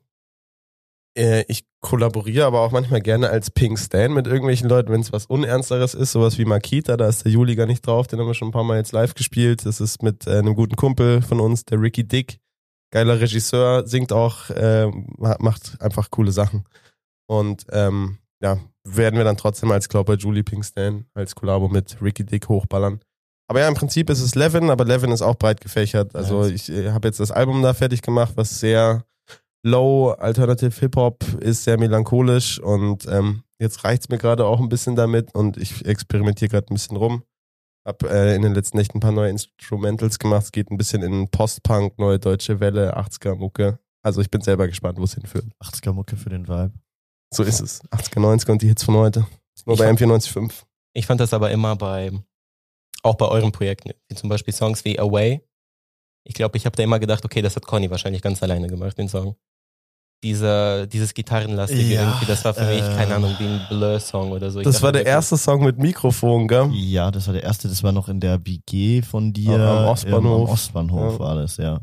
[1.16, 5.12] Äh, ich kollaboriere aber auch manchmal gerne als Pink Stan mit irgendwelchen Leuten, wenn es
[5.12, 8.26] was Unernsteres ist, sowas wie Makita, da ist der Juli gar nicht drauf, den haben
[8.26, 9.64] wir schon ein paar Mal jetzt live gespielt.
[9.66, 12.40] Das ist mit äh, einem guten Kumpel von uns, der Ricky Dick.
[12.90, 14.86] Geiler Regisseur, singt auch, äh,
[15.18, 16.64] ma- macht einfach coole Sachen.
[17.26, 22.00] Und ähm, ja, werden wir dann trotzdem als Glauber Julie Pink Stan als Kollabo mit
[22.00, 23.00] Ricky Dick hochballern.
[23.48, 26.14] Aber ja, im Prinzip ist es Levin, aber Levin ist auch breit gefächert.
[26.14, 29.04] Also ich äh, habe jetzt das Album da fertig gemacht, was sehr
[29.64, 34.96] low, alternative Hip-Hop ist, sehr melancholisch und ähm, jetzt reicht's mir gerade auch ein bisschen
[34.96, 37.22] damit und ich experimentiere gerade ein bisschen rum.
[37.86, 40.42] Hab äh, in den letzten Nächten ein paar neue Instrumentals gemacht.
[40.44, 43.78] Es geht ein bisschen in Post-Punk, neue deutsche Welle, 80er-Mucke.
[44.04, 45.46] Also ich bin selber gespannt, wo es hinführt.
[45.64, 46.72] 80er Mucke für den Vibe.
[47.32, 47.82] So ist es.
[47.90, 49.20] 80er, 90er und die Hits von heute.
[49.64, 50.52] Nur Ich bei fand- M945.
[50.94, 52.12] Ich fand das aber immer bei,
[53.02, 55.42] auch bei euren Projekten, wie zum Beispiel Songs wie Away.
[56.24, 58.98] Ich glaube, ich habe da immer gedacht, okay, das hat Conny wahrscheinlich ganz alleine gemacht,
[58.98, 59.36] den Song.
[60.24, 64.32] Dieser, dieses Gitarrenlastige Ja, irgendwie, das war für mich, äh, keine Ahnung, wie ein Blur-Song
[64.32, 64.58] oder so.
[64.58, 66.70] Ich Das war der erste Song mit Mikrofon, gell?
[66.72, 69.60] Ja, das war der erste, das war noch in der BG von dir.
[69.60, 70.24] Am Ostbahnhof.
[70.24, 71.18] Ähm, Am Ostbahnhof Ja.
[71.20, 71.80] war das, ja.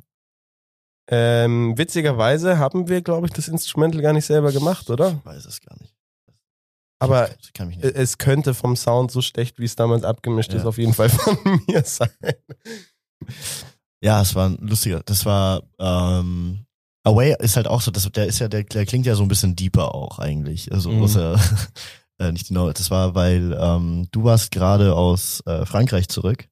[1.09, 5.11] Ähm, witzigerweise haben wir, glaube ich, das Instrumental gar nicht selber gemacht, oder?
[5.19, 5.94] Ich weiß es gar nicht.
[6.99, 7.29] Aber
[7.81, 10.59] es könnte vom Sound so schlecht, wie es damals abgemischt Ja.
[10.59, 11.37] ist, auf jeden Fall von
[11.67, 12.09] mir sein.
[14.03, 15.01] Ja, es war ein lustiger.
[15.05, 16.65] Das war ähm,
[17.03, 19.27] Away ist halt auch so, das, der ist ja, der, der klingt ja so ein
[19.27, 20.71] bisschen deeper auch eigentlich.
[20.71, 21.03] Also Mhm.
[21.03, 21.39] außer
[22.19, 22.71] äh, nicht genau.
[22.71, 26.47] Das war, weil ähm, du warst gerade aus äh, Frankreich zurück,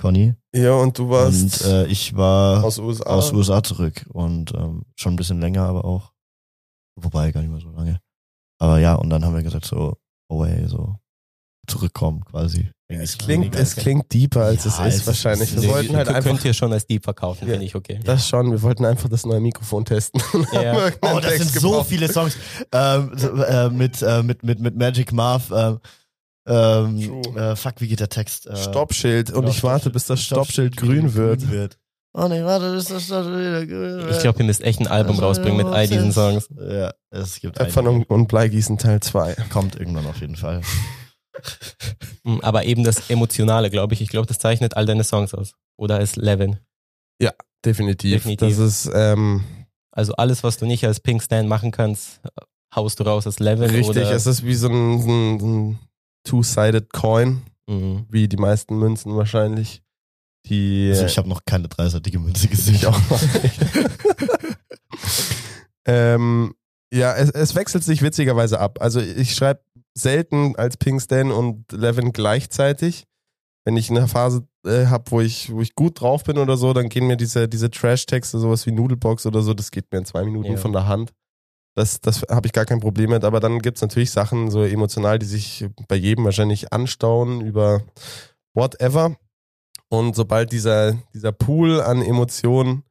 [0.00, 0.34] Conny.
[0.54, 3.04] Ja, und du warst und äh, ich war aus USA.
[3.06, 6.12] aus USA zurück und ähm, schon ein bisschen länger, aber auch.
[7.00, 8.00] Wobei, gar nicht mehr so lange.
[8.58, 9.96] Aber ja, und dann haben wir gesagt, so,
[10.30, 10.96] away, so
[11.68, 12.70] zurückkommen quasi.
[12.90, 15.52] Es klingt, es klingt deeper, als Ja, es es ist ist- wahrscheinlich.
[15.54, 17.52] Wir Nee, wollten halt könnt einfach ihr schon als Deep verkaufen, Ja.
[17.52, 18.00] finde ich okay.
[18.02, 20.22] das schon, wir wollten einfach das neue Mikrofon testen.
[20.52, 20.90] Ja.
[21.02, 21.88] Oh, das Text sind so gebraucht.
[21.88, 22.36] viele Songs
[22.72, 23.12] ähm,
[23.46, 25.50] äh, mit, äh, mit, mit, mit Magic Marv.
[25.54, 25.78] Ähm,
[26.46, 28.46] ähm, äh, fuck, wie geht der Text?
[28.46, 31.78] Äh, Stoppschild und genau, ich warte, bis das Stoppschild grün wird.
[32.24, 34.10] Und ich warte, das Stoppschild wieder grün wird.
[34.16, 36.48] Ich glaube, ihr müsst echt ein Album Also, rausbringen mit all diesen Songs.
[36.58, 37.80] Ja, es gibt einige.
[37.90, 39.34] und, und Bleigießen Teil 2.
[39.50, 40.60] Kommt irgendwann auf jeden Fall.
[42.24, 44.00] Mm, Aber eben das Emotionale, glaube ich.
[44.00, 45.52] Ich glaube, das zeichnet all deine Songs aus.
[45.76, 46.58] Oder ist Levin.
[47.64, 48.12] Definitiv.
[48.22, 48.56] Definitiv.
[48.56, 49.42] Das ist ähm,
[49.90, 52.20] Also alles, was du nicht als Pink Stan machen kannst,
[52.74, 53.68] haust du raus als Levin.
[53.70, 53.88] richtig.
[53.88, 55.78] Oder, Es ist wie so ein, so ein, so ein
[56.24, 58.06] two-sided Coin, Mhm.
[58.08, 59.82] wie die meisten Münzen wahrscheinlich.
[60.46, 62.76] Die Also ich habe noch keine dreiseitige Münze gesehen.
[62.76, 63.20] Ich auch noch
[65.86, 66.54] ähm,
[66.92, 68.78] ja, es, es wechselt sich witzigerweise ab.
[68.80, 69.60] Also ich schreibe
[69.94, 73.04] selten als Pinkstan und Levin gleichzeitig.
[73.64, 76.72] Wenn ich eine Phase äh, habe, wo ich, wo ich gut drauf bin oder so,
[76.72, 80.06] dann gehen mir diese, diese Trash-Texte, sowas wie Noodlebox oder so, das geht mir in
[80.06, 80.56] zwei Minuten Ja.
[80.56, 81.12] von der Hand.
[81.74, 83.24] Das, das habe ich gar kein Problem mit.
[83.24, 87.82] Aber dann gibt's natürlich Sachen so emotional, die sich bei jedem wahrscheinlich anstauen über
[88.54, 89.16] whatever.
[89.90, 92.82] Und sobald dieser, dieser Pool an Emotionen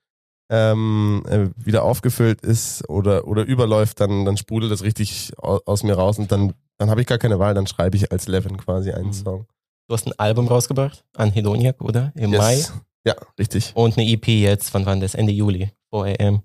[0.49, 5.83] ähm, äh, wieder aufgefüllt ist oder, oder überläuft, dann, dann sprudelt das richtig aus, aus
[5.83, 8.57] mir raus und dann, dann habe ich gar keine Wahl, dann schreibe ich als Levin
[8.57, 9.13] quasi einen Mhm.
[9.13, 9.45] Song.
[9.89, 12.11] Du hast ein Album rausgebracht an Hedoniak, oder?
[12.15, 12.41] Im Yes.
[12.41, 12.65] Mai.
[13.05, 13.71] Ja, richtig.
[13.75, 15.15] Und eine EP jetzt, wann war das?
[15.15, 16.41] Ende Juli, 4 am.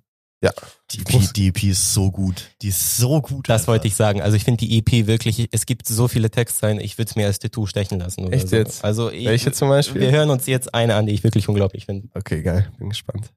[0.91, 2.51] Die EP, die EP ist so gut.
[2.61, 3.49] Die ist so gut.
[3.49, 3.73] Das Alter.
[3.73, 4.21] wollte ich sagen.
[4.21, 7.27] Also ich finde die EP wirklich, es gibt so viele Textzeilen, ich würde es mir
[7.27, 8.25] als Tattoo stechen lassen.
[8.25, 8.57] Oder Echt so.
[8.57, 8.85] jetzt?
[8.85, 10.01] Also ich, Welche zum Beispiel?
[10.03, 12.09] wir hören uns jetzt eine an, die ich wirklich unglaublich finde.
[12.15, 13.33] Okay, geil, bin gespannt.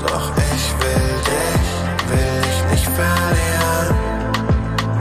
[0.00, 3.96] Doch ich will dich, will ich nicht verlieren.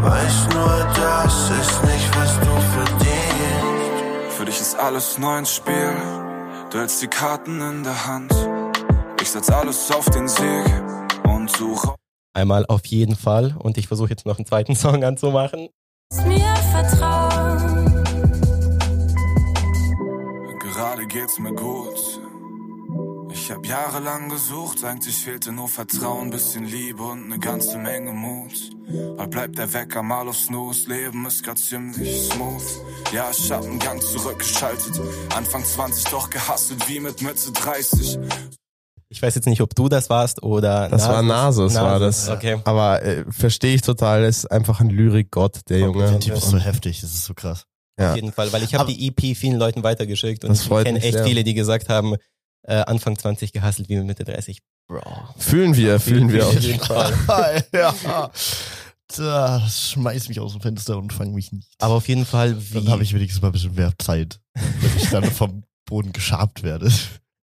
[0.01, 4.35] Weiß nur, das ist nicht, was du verdienst.
[4.37, 5.93] Für dich ist alles neu ins Spiel.
[6.71, 8.31] Du hältst die Karten in der Hand.
[9.21, 10.65] Ich setz alles auf den Sieg
[11.49, 11.95] und suche.
[12.33, 15.69] Einmal auf jeden Fall und ich versuche jetzt noch einen zweiten Song anzumachen.
[16.25, 18.03] mir vertrauen.
[20.59, 22.21] Gerade geht's mir gut.
[23.31, 28.71] Ich hab jahrelang gesucht, eigentlich fehlte nur Vertrauen, bisschen Liebe und eine ganze Menge Mut.
[29.17, 32.63] Bald bleibt der Wecker mal auf Snooze, Leben ist grad ziemlich smooth.
[33.11, 34.99] Ja, ich hab einen Gang zurückgeschaltet,
[35.35, 38.19] Anfang 20 doch gehasselt wie mit Mitte 30.
[39.11, 42.29] Ich weiß jetzt nicht, ob du das warst oder Das war Nasus, war das.
[42.29, 42.59] Okay.
[42.63, 46.19] Aber äh, verstehe ich total, ist einfach ein Lyrikgott, der Der Junge.
[46.19, 47.65] Typ ist so heftig, das ist so krass.
[47.99, 48.11] Ja.
[48.11, 51.13] Auf jeden Fall, weil ich habe die EP vielen Leuten weitergeschickt und ich kenne echt
[51.13, 51.25] sehr.
[51.25, 52.15] viele, die gesagt haben,
[52.63, 54.59] äh, Anfang 20 gehasselt wie mit Mitte 30.
[54.87, 55.01] Bro.
[55.37, 57.65] Fühlen wir, fühlen wir auf auf jeden jeden Fall.
[57.73, 58.31] ja.
[59.15, 61.67] Da, schmeiß mich aus dem Fenster und fang mich nicht.
[61.79, 64.97] Aber auf jeden Fall, wie, dann habe ich wenigstens mal ein bisschen mehr Zeit, wenn
[64.97, 66.91] ich dann vom Boden geschabt werde.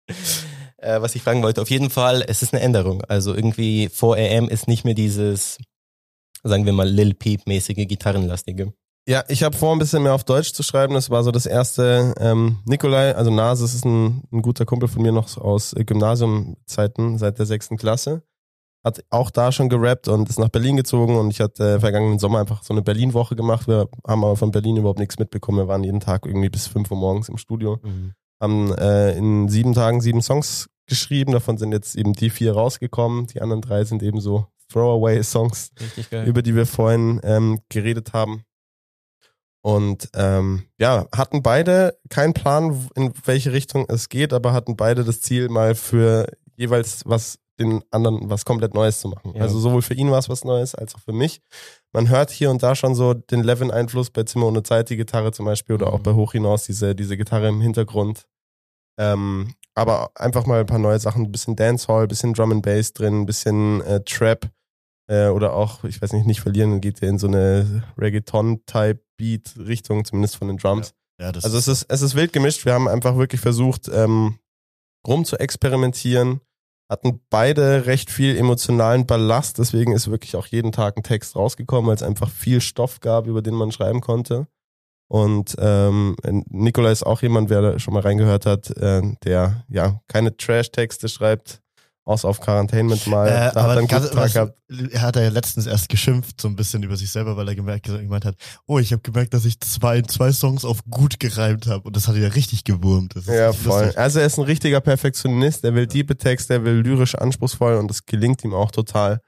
[0.84, 3.04] äh, was ich fragen wollte, auf jeden Fall, es ist eine Änderung.
[3.08, 5.58] Also irgendwie 4am ist nicht mehr dieses,
[6.44, 8.74] sagen wir mal, Lil Peep-mäßige Gitarrenlastige.
[9.06, 10.94] Ja, ich habe vor, ein bisschen mehr auf Deutsch zu schreiben.
[10.94, 12.14] Das war so das erste.
[12.20, 17.38] Ähm, Nikolai, also Nasus ist ein, ein guter Kumpel von mir noch aus Gymnasiumzeiten, seit
[17.38, 18.24] der sechsten Klasse.
[18.86, 22.20] Hat auch da schon gerappt und ist nach Berlin gezogen und ich hatte äh, vergangenen
[22.20, 23.68] Sommer einfach so eine Berlin-Woche gemacht.
[23.68, 25.58] Wir haben aber von Berlin überhaupt nichts mitbekommen.
[25.58, 27.80] Wir waren jeden Tag irgendwie bis 5 Uhr morgens im Studio.
[28.42, 31.32] Haben äh, in sieben Tagen sieben Songs geschrieben.
[31.32, 33.28] Davon sind jetzt eben die vier rausgekommen.
[33.28, 35.72] Die anderen drei sind eben so Throwaway-Songs
[36.26, 38.44] über die wir vorhin ähm, geredet haben.
[39.62, 45.06] Und ähm, ja, hatten beide keinen Plan, in welche Richtung es geht, aber hatten beide
[45.06, 46.28] das Ziel, mal für
[46.58, 49.34] jeweils was den anderen was komplett Neues zu machen.
[49.36, 49.44] Ja.
[49.44, 51.40] Also sowohl für ihn war es was Neues, als auch für mich.
[51.94, 55.32] Man hört hier und da schon so den Levin-Einfluss bei Zimmer ohne Zeit, die Gitarre
[55.32, 56.04] zum Beispiel, oder auch Mhm.
[56.04, 58.26] bei Hoch hinaus, diese, diese Gitarre im Hintergrund.
[58.98, 62.64] Ähm, aber einfach mal ein paar neue Sachen, ein bisschen Dancehall, ein bisschen Drum and
[62.64, 64.50] Bass drin, ein bisschen äh, Trap
[65.08, 70.38] äh, oder auch, ich weiß nicht, nicht verlieren, geht ja in so eine Reggaeton-Type-Beat-Richtung, zumindest
[70.38, 70.94] von den Drums.
[71.20, 72.66] Ja, das Also es ist, es ist wild gemischt.
[72.66, 74.40] Wir haben einfach wirklich versucht, ähm,
[75.08, 76.42] rum zu experimentieren,
[76.90, 81.88] hatten beide recht viel emotionalen Ballast, deswegen ist wirklich auch jeden Tag ein Text rausgekommen,
[81.88, 84.48] weil es einfach viel Stoff gab, über den man schreiben konnte.
[85.14, 86.16] Und ähm,
[86.50, 91.08] Nikola ist auch jemand, wer da schon mal reingehört hat, äh, der ja keine Trash-Texte
[91.08, 91.62] schreibt,
[92.04, 93.28] außer auf Quarantainment mal.
[93.28, 94.58] Äh, da hat er aber guten Tag was, gehabt.
[94.92, 97.86] er hat ja letztens erst geschimpft so ein bisschen über sich selber, weil er gemerkt,
[97.86, 101.84] gemeint hat, oh, ich habe gemerkt, dass ich zwei, zwei Songs auf gut gereimt habe
[101.84, 103.16] und das hat ihn ja richtig gewurmt.
[103.16, 103.82] Das ist Ja, voll.
[103.84, 104.00] lustig.
[104.00, 107.88] Also er ist ein richtiger Perfektionist, er will tiefe Texte, er will lyrisch anspruchsvoll und
[107.88, 109.20] das gelingt ihm auch total.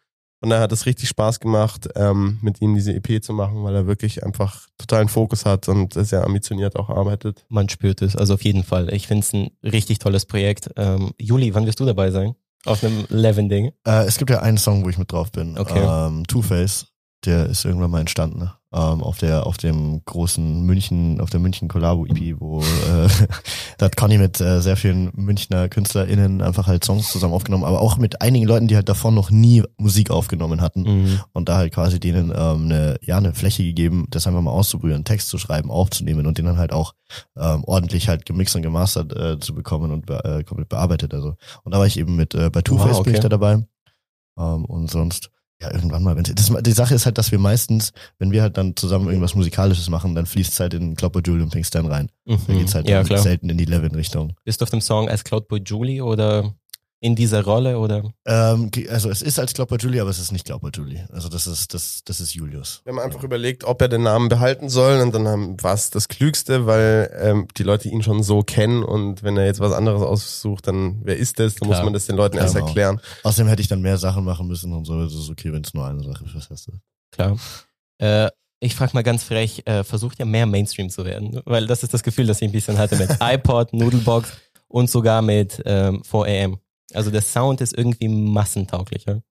[0.41, 3.75] Und daher hat es richtig Spaß gemacht, ähm, mit ihm diese EP zu machen, weil
[3.75, 7.45] er wirklich einfach totalen Fokus hat und sehr ambitioniert auch arbeitet.
[7.49, 8.93] Man spürt es, also auf jeden Fall.
[8.93, 10.69] Ich finde es ein richtig tolles Projekt.
[10.75, 12.35] Ähm, Juli, wann wirst du dabei sein?
[12.65, 13.71] Auf einem Levin-Ding?
[13.87, 15.57] Äh, es gibt ja einen Song, wo ich mit drauf bin.
[15.57, 15.79] Okay.
[15.79, 16.87] Ähm, Two-Face,
[17.25, 18.39] der ist irgendwann mal entstanden.
[18.39, 18.53] ne?
[18.73, 23.07] Ähm, auf der, auf dem großen München, auf der München Collabo EP, wo äh,
[23.77, 27.79] da hat Conny mit äh, sehr vielen Münchner KünstlerInnen einfach halt Songs zusammen aufgenommen, aber
[27.79, 31.19] auch mit einigen Leuten, die halt davor noch nie Musik aufgenommen hatten Mhm.
[31.31, 35.05] und da halt quasi denen ähm, eine, ja, eine Fläche gegeben, das einfach mal auszuprobieren,
[35.05, 36.93] Text zu schreiben, aufzunehmen und den dann halt auch
[37.37, 41.13] ähm, ordentlich halt gemixt und gemastert äh, zu bekommen und be äh, komplett bearbeitet.
[41.13, 41.35] Also.
[41.63, 43.29] Und da war ich eben mit äh, bei Two-Face Wow, bin ich okay.
[43.29, 43.65] da dabei.
[44.37, 45.29] Ähm, und sonst,
[45.61, 48.57] ja, irgendwann mal, wenn das, die Sache ist halt, dass wir meistens, wenn wir halt
[48.57, 52.09] dann zusammen irgendwas Musikalisches machen, dann fließt es halt in Klopper Julian Pinkston rein.
[52.25, 52.57] Da Mhm.
[52.59, 54.33] geht's halt Ja, selten in die Levin-Richtung.
[54.43, 56.53] Bist du auf dem Song als Cloudboy Julie oder
[57.01, 58.03] in dieser Rolle oder?
[58.25, 61.05] Ähm, also es ist als Klopper Julie, aber es ist nicht Klopper Julie.
[61.11, 62.81] Also das ist, das, das ist Julius.
[62.83, 66.07] Wir haben einfach überlegt, ob er den Namen behalten soll und dann war es das
[66.07, 70.01] Klügste, weil ähm, die Leute ihn schon so kennen und wenn er jetzt was anderes
[70.01, 71.55] aussucht, dann wer ist das?
[71.55, 71.85] Dann muss Klar.
[71.85, 72.67] man das den Leuten erst Genau.
[72.67, 73.01] erklären.
[73.23, 74.99] Außerdem hätte ich dann mehr Sachen machen müssen und so.
[75.01, 76.49] Es ist okay, wenn es nur eine Sache ist.
[76.49, 76.71] weißt du.
[77.11, 77.37] Klar.
[77.99, 78.29] Äh,
[78.61, 81.39] ich frage mal ganz frech, äh, versucht ihr mehr Mainstream zu werden?
[81.45, 84.31] Weil das ist das Gefühl, das ich ein bisschen hatte mit iPod, Noodlebox
[84.67, 86.57] und sogar mit ähm, 4am.
[86.93, 89.21] Also der Sound ist irgendwie massentauglicher.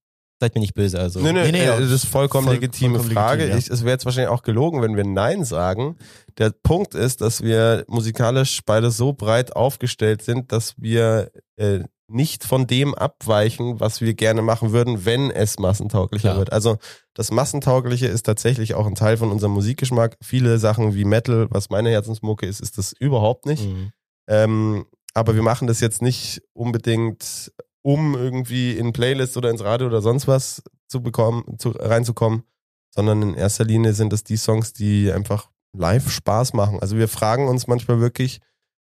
[0.40, 1.20] Seid mir nicht böse, also.
[1.20, 3.44] Nee, nee, Nee, nee, äh, das ist vollkommen Voll- legitime vollkommen Frage.
[3.44, 3.58] legitim, ja.
[3.66, 5.96] ich, es wäre jetzt wahrscheinlich auch gelogen, wenn wir Nein sagen.
[6.38, 12.44] Der Punkt ist, dass wir musikalisch beide so breit aufgestellt sind, dass wir äh, nicht
[12.44, 16.38] von dem abweichen, was wir gerne machen würden, wenn es massentauglicher Klar.
[16.38, 16.52] wird.
[16.52, 16.76] Also
[17.14, 20.16] das Massentaugliche ist tatsächlich auch ein Teil von unserem Musikgeschmack.
[20.20, 23.64] Viele Sachen wie Metal, was meine Herzensmucke ist, ist das überhaupt nicht.
[23.66, 23.92] Mhm.
[24.28, 24.84] Ähm,
[25.14, 27.52] aber wir machen das jetzt nicht unbedingt,
[27.82, 32.42] um irgendwie in Playlists oder ins Radio oder sonst was zu bekommen, zu, reinzukommen,
[32.90, 36.80] sondern in erster Linie sind es die Songs, die einfach live Spaß machen.
[36.80, 38.40] Also wir fragen uns manchmal wirklich,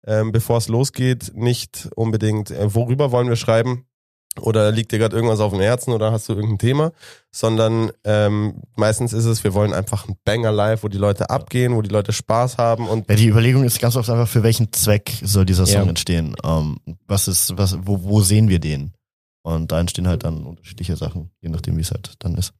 [0.06, 3.86] ähm, bevor es losgeht, nicht unbedingt, äh, worüber wollen wir schreiben?
[4.40, 6.92] Oder liegt dir gerade irgendwas auf dem Herzen oder hast du irgendein Thema?
[7.32, 11.74] Sondern ähm, meistens ist es, wir wollen einfach einen Banger live, wo die Leute abgehen,
[11.74, 14.72] wo die Leute Spaß haben und Ja, die Überlegung ist ganz oft einfach, für welchen
[14.72, 15.88] Zweck soll dieser Song Ja.
[15.88, 16.34] entstehen?
[16.44, 18.92] Ähm, was ist, was, wo, wo sehen wir den?
[19.42, 22.52] Und da entstehen halt dann unterschiedliche Sachen, je nachdem, wie es halt dann ist.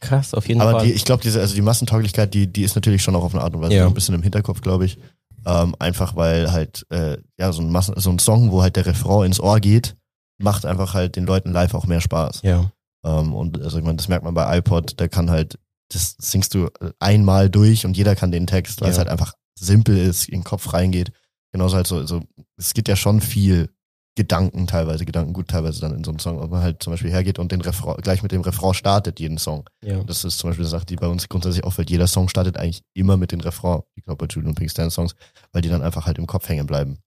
[0.00, 0.86] Krass, auf jeden Aber Fall.
[0.86, 3.42] die, ich glaube, diese, also die Massentauglichkeit, die, die ist natürlich schon auch auf eine
[3.42, 3.82] Art und Weise Ja.
[3.84, 4.98] so ein bisschen im Hinterkopf, glaube ich.
[5.46, 8.84] Ähm, einfach weil halt, äh, ja, so ein, Massen, so ein Song, wo halt der
[8.86, 9.96] Refrain ins Ohr geht,
[10.38, 12.42] macht einfach halt den Leuten live auch mehr Spaß.
[12.42, 12.70] ja.
[13.04, 15.58] Ähm, und also ich meine, das merkt man bei iPod, da kann halt,
[15.92, 16.68] das singst du
[16.98, 19.00] einmal durch und jeder kann den Text, weil es Ja.
[19.02, 21.12] halt einfach simpel ist, in den Kopf reingeht.
[21.52, 22.22] Genauso halt so, so,
[22.56, 23.70] es gibt ja schon viel
[24.16, 27.38] Gedanken teilweise, Gedankengut teilweise dann in so einem Song, ob man halt zum Beispiel hergeht
[27.38, 29.68] und den Refrain, gleich mit dem Refrain startet, jeden Song.
[29.84, 30.02] ja.
[30.04, 31.90] Das ist zum Beispiel eine Sache, die bei uns grundsätzlich auffällt.
[31.90, 34.90] Jeder Song startet eigentlich immer mit den Refrain, ich glaube bei Julian und Pink Stan
[34.90, 35.14] Songs,
[35.52, 36.98] weil die dann einfach halt im Kopf hängen bleiben.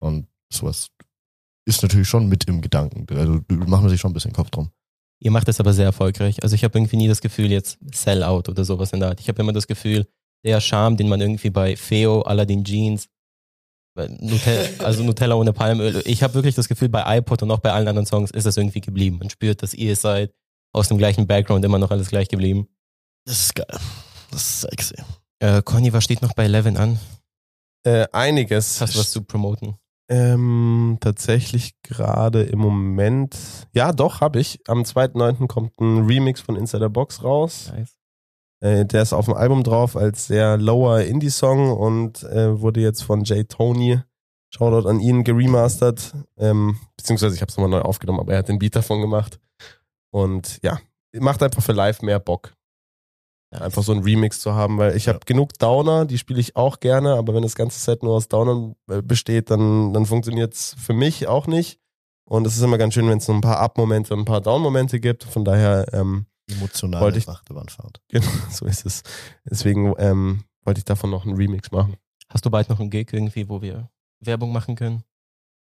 [0.00, 0.88] Und sowas
[1.66, 3.06] ist natürlich schon mit im Gedanken.
[3.16, 4.70] Also macht man sich schon ein bisschen Kopf drum.
[5.18, 6.42] Ihr macht es aber sehr erfolgreich.
[6.42, 9.20] Also ich habe irgendwie nie das Gefühl, jetzt Sellout oder sowas in der Art.
[9.20, 10.06] Ich habe immer das Gefühl,
[10.44, 13.08] der Charme, den man irgendwie bei Feo, Aladdin Jeans,
[13.94, 17.60] bei Nutella, also Nutella ohne Palmöl, ich habe wirklich das Gefühl, bei iPod und auch
[17.60, 19.18] bei allen anderen Songs ist das irgendwie geblieben.
[19.18, 20.34] Man spürt, dass ihr seid,
[20.72, 22.68] aus dem gleichen Background immer noch alles gleich geblieben.
[23.24, 23.80] Das ist geil.
[24.30, 24.96] Das ist sexy.
[25.38, 26.98] Äh, Conny, was steht noch bei Eleven an?
[27.86, 28.80] äh, einiges.
[28.80, 29.76] Hast du was zu promoten?
[30.08, 33.36] Ähm, tatsächlich gerade im Moment.
[33.72, 34.60] Ja, doch, habe ich.
[34.68, 35.46] Am 2.9.
[35.48, 37.72] kommt ein Remix von Inside the Box raus.
[37.74, 37.96] Nice.
[38.60, 43.02] Äh, der ist auf dem Album drauf als sehr lower Indie-Song und äh, wurde jetzt
[43.02, 44.00] von Jay Tony
[44.50, 46.14] Shoutout an ihn, geremastert.
[46.38, 49.38] Ähm, beziehungsweise ich habe es nochmal neu aufgenommen, aber er hat den Beat davon gemacht.
[50.10, 50.78] Und ja,
[51.12, 52.54] macht einfach für live mehr Bock.
[53.56, 56.56] Ja, einfach so ein Remix zu haben, weil ich habe genug Downer, die spiele ich
[56.56, 60.76] auch gerne, aber wenn das ganze Set nur aus Downern äh, besteht, dann, dann funktioniert's
[60.78, 61.80] für mich auch nicht.
[62.28, 64.40] Und es ist immer ganz schön, wenn es so ein paar Up-Momente und ein paar
[64.40, 65.24] Down-Momente gibt.
[65.24, 68.00] Von daher ähm, Emotionale wollte ich, Achterbahnfahrt.
[68.08, 69.02] Genau, so ist es.
[69.48, 71.96] Deswegen ähm, wollte ich davon noch einen Remix machen.
[72.28, 73.88] Hast du bald noch einen Gig irgendwie, wo wir
[74.20, 75.04] Werbung machen können?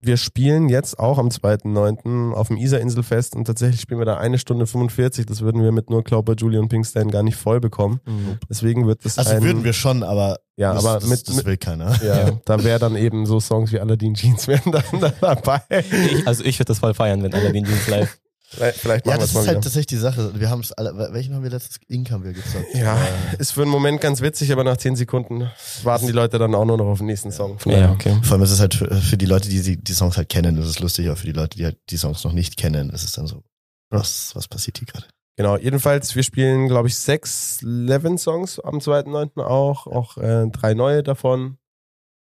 [0.04, 2.34] Wir spielen jetzt auch am 2.9.
[2.34, 5.28] auf dem Isar-Inselfest und tatsächlich spielen wir da eine Stunde 45.
[5.28, 8.00] Das würden wir mit nur Klauber, Julie und Pinkstan gar nicht voll bekommen.
[8.08, 8.40] Mhm.
[8.50, 11.46] Deswegen wird das Also ein, würden wir schon, aber ja, das, aber das, mit, das
[11.46, 12.04] will keiner.
[12.04, 15.62] ja, da wäre dann eben so Songs wie Aladdin Jeans wären dann da dabei.
[15.70, 18.18] Ich, also ich würde das voll feiern, wenn Aladdin Jeans live.
[18.52, 19.62] Vielleicht, Ja, machen wir das es mal ist halt wieder.
[19.62, 20.40] tatsächlich die Sache.
[20.40, 22.74] Wir haben es alle, welchen haben wir letztes Ink haben wir gezockt?
[22.74, 23.08] Ja, Äh,
[23.40, 25.50] ist für einen Moment ganz witzig, aber nach 10 Sekunden
[25.84, 27.58] warten die Leute dann auch nur noch auf den nächsten Song.
[27.66, 28.18] Ja, daher- okay.
[28.24, 30.58] Vor allem ist es halt für, für die Leute, die, die die Songs halt kennen,
[30.58, 33.04] ist es lustig, aber für die Leute, die halt die Songs noch nicht kennen, ist
[33.04, 33.44] es dann so,
[33.90, 35.06] was, was passiert hier gerade?
[35.38, 39.42] Genau, jedenfalls, wir spielen, glaube ich, sechs Levin-Songs am 2.9.
[39.42, 41.58] auch, auch äh, drei neue davon.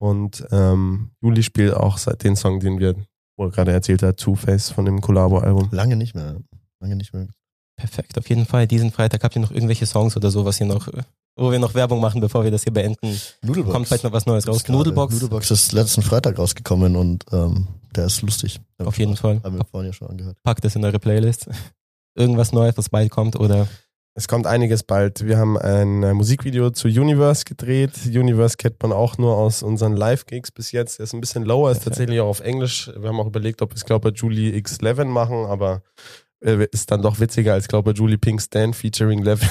[0.01, 2.95] Und ähm, Juli spielt auch seit den Song, den wir,
[3.39, 5.69] wo er gerade erzählt hat, Two-Face von dem Collabo-Album.
[5.71, 6.37] Lange nicht mehr.
[6.81, 7.29] Lange nicht mehr.
[7.77, 8.67] Perfekt, auf jeden Fall.
[8.67, 10.89] Diesen Freitag habt ihr noch irgendwelche Songs oder so, was ihr noch,
[11.37, 13.19] wo wir noch Werbung machen, bevor wir das hier beenden.
[13.43, 13.73] Nudelbox.
[13.73, 14.67] Kommt vielleicht noch was Neues raus.
[14.67, 15.15] Nudelbox.
[15.15, 18.61] Nudelbox ist letzten Freitag rausgekommen und ähm, der ist lustig.
[18.79, 19.41] Auf jeden Fall.
[19.45, 20.37] Haben wir vorhin ja schon angehört.
[20.43, 21.49] Packt es in eure Playlist.
[22.17, 23.69] Irgendwas Neues, was bald kommt oder
[24.19, 25.25] Es kommt einiges bald.
[25.29, 27.93] Wir haben ein äh, Musikvideo zu Universe gedreht.
[28.05, 30.99] Universe kennt man auch nur aus unseren Live-Gigs bis jetzt.
[30.99, 32.91] Der ist ein bisschen lower, ist tatsächlich auch auf Englisch.
[32.99, 35.83] Wir haben auch überlegt, ob wir es, glaube ich, Julie X11 machen, aber
[36.41, 39.49] äh, ist dann doch witziger als, glaube ich, Julie Pink Stan featuring Levin.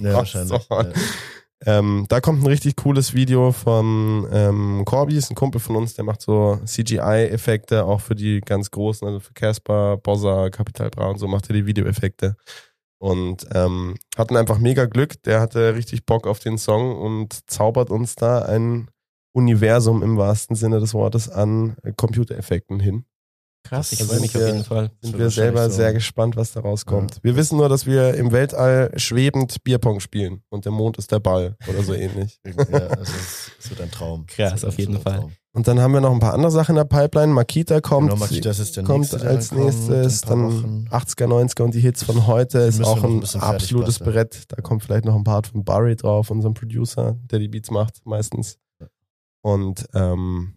[0.00, 0.66] Ja, wahrscheinlich.
[0.70, 0.86] Ja.
[1.66, 5.92] Ähm, da kommt ein richtig cooles Video von ähm, Corby, ist ein Kumpel von uns,
[5.92, 11.08] der macht so CGI-Effekte, auch für die ganz großen, also für Casper, Bossa, Capital Bra
[11.08, 12.36] und so macht er die Videoeffekte.
[13.02, 17.90] Und ähm, hatten einfach mega Glück, der hatte richtig Bock auf den Song und zaubert
[17.90, 18.88] uns da ein
[19.34, 23.04] Universum im wahrsten Sinne des Wortes an äh, Computereffekten hin.
[23.64, 24.90] krass, ich Also freue mich wir- auf jeden Fall.
[25.00, 25.76] Sind wir selber so.
[25.78, 27.18] sehr gespannt, was da rauskommt.
[27.24, 31.18] Wir wissen nur, dass wir im Weltall schwebend Bierpong spielen und der Mond ist der
[31.18, 32.38] Ball oder so ähnlich.
[32.46, 33.12] Ja, also
[33.58, 34.26] es, wird ein Traum.
[34.26, 35.18] Krass, auf jeden Fall.
[35.18, 35.32] Traum.
[35.54, 37.32] Und dann haben wir noch ein paar andere Sachen in der Pipeline.
[37.32, 38.52] Makita kommt, Genau, Makita
[38.84, 40.20] kommt nächste, der als kommt, nächstes.
[40.22, 40.88] Dann Wochen.
[40.90, 43.98] 80er, 90er und die Hits von heute ist auch ein ein absolutes.
[43.98, 44.44] Brett.
[44.48, 48.00] Da kommt vielleicht noch ein Part von Barry drauf, unserem Producer, der die Beats macht
[48.06, 48.58] meistens.
[49.42, 50.54] Und ähm,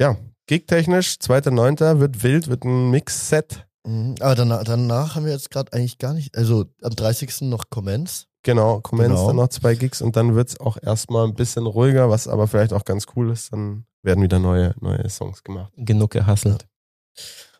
[0.00, 0.16] ja,
[0.46, 2.00] gigtechnisch, 2.9.
[2.00, 3.66] wird wild, wird ein Mix-Set.
[3.86, 7.42] Mhm, Aber danach, danach haben wir jetzt gerade eigentlich gar nicht, also am 30.
[7.42, 8.26] noch Comments.
[8.42, 9.26] Genau, Comments, Genau.
[9.26, 12.72] dann noch zwei Gigs und dann wird's auch erstmal ein bisschen ruhiger, was aber vielleicht
[12.72, 13.52] auch ganz cool ist.
[13.52, 15.72] Dann werden wieder neue, neue Songs gemacht.
[15.76, 16.66] Genug gehasselt.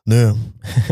[0.04, 0.34] Nö,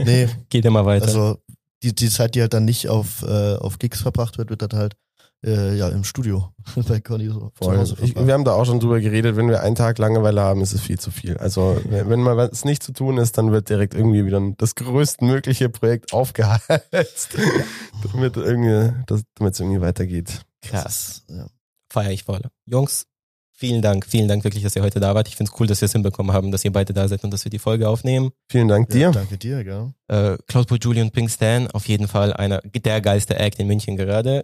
[0.05, 1.07] nee, Geht immer weiter.
[1.07, 1.39] also
[1.83, 4.79] die, die Zeit, die halt dann nicht auf, äh, auf Gigs verbracht wird, wird dann
[4.79, 4.97] halt
[5.45, 6.53] äh, ja im Studio
[6.89, 9.62] bei Conny so zu Hause Ich, wir haben da auch schon drüber geredet, wenn wir
[9.62, 11.36] einen Tag Langeweile haben, ist es viel zu viel.
[11.39, 15.68] Also wenn mal was nicht zu tun ist, dann wird direkt irgendwie wieder das größtmögliche
[15.68, 17.36] Projekt aufgeheizt,
[18.12, 18.93] damit irgendwie,
[19.34, 20.43] damit es irgendwie weitergeht.
[20.62, 21.24] Krass.
[21.28, 21.47] Ja.
[21.91, 22.43] Feier ich voll.
[22.66, 23.07] Jungs,
[23.53, 25.28] vielen Dank, vielen Dank wirklich, dass ihr heute da wart.
[25.28, 27.32] Ich finde es cool, dass wir es hinbekommen haben, dass ihr beide da seid und
[27.32, 28.30] dass wir die Folge aufnehmen.
[28.51, 29.01] Vielen Dank dir.
[29.01, 29.95] Ja, danke dir, gell.
[30.09, 33.97] Äh, Cloudboy Julie und Pink Stan, auf jeden Fall einer der geilste Act in München
[33.97, 34.43] gerade.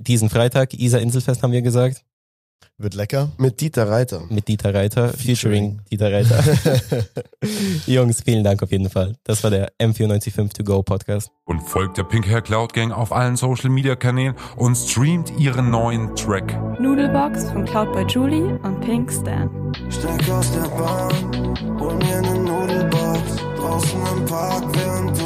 [0.00, 2.02] Diesen Freitag, Isar Inselfest haben wir gesagt,
[2.78, 3.30] Wird lecker.
[3.38, 4.22] Mit Dieter Reiter.
[4.28, 6.42] mit Dieter Reiter, featuring, Dieter Reiter.
[7.86, 9.14] Jungs, vielen Dank auf jeden Fall.
[9.24, 11.30] Das war der M945 To Go Podcast.
[11.44, 15.70] Und folgt der Pink Hair Cloud Gang auf allen Social Media Kanälen und streamt ihren
[15.70, 16.52] neuen Track.
[16.80, 19.48] Noodlebox von Cloudboy Julie und Pink Stan.
[19.90, 23.36] Steig aus der Bahn, hol mir ne Nudelbox.
[23.56, 25.25] Draußen im Park, während du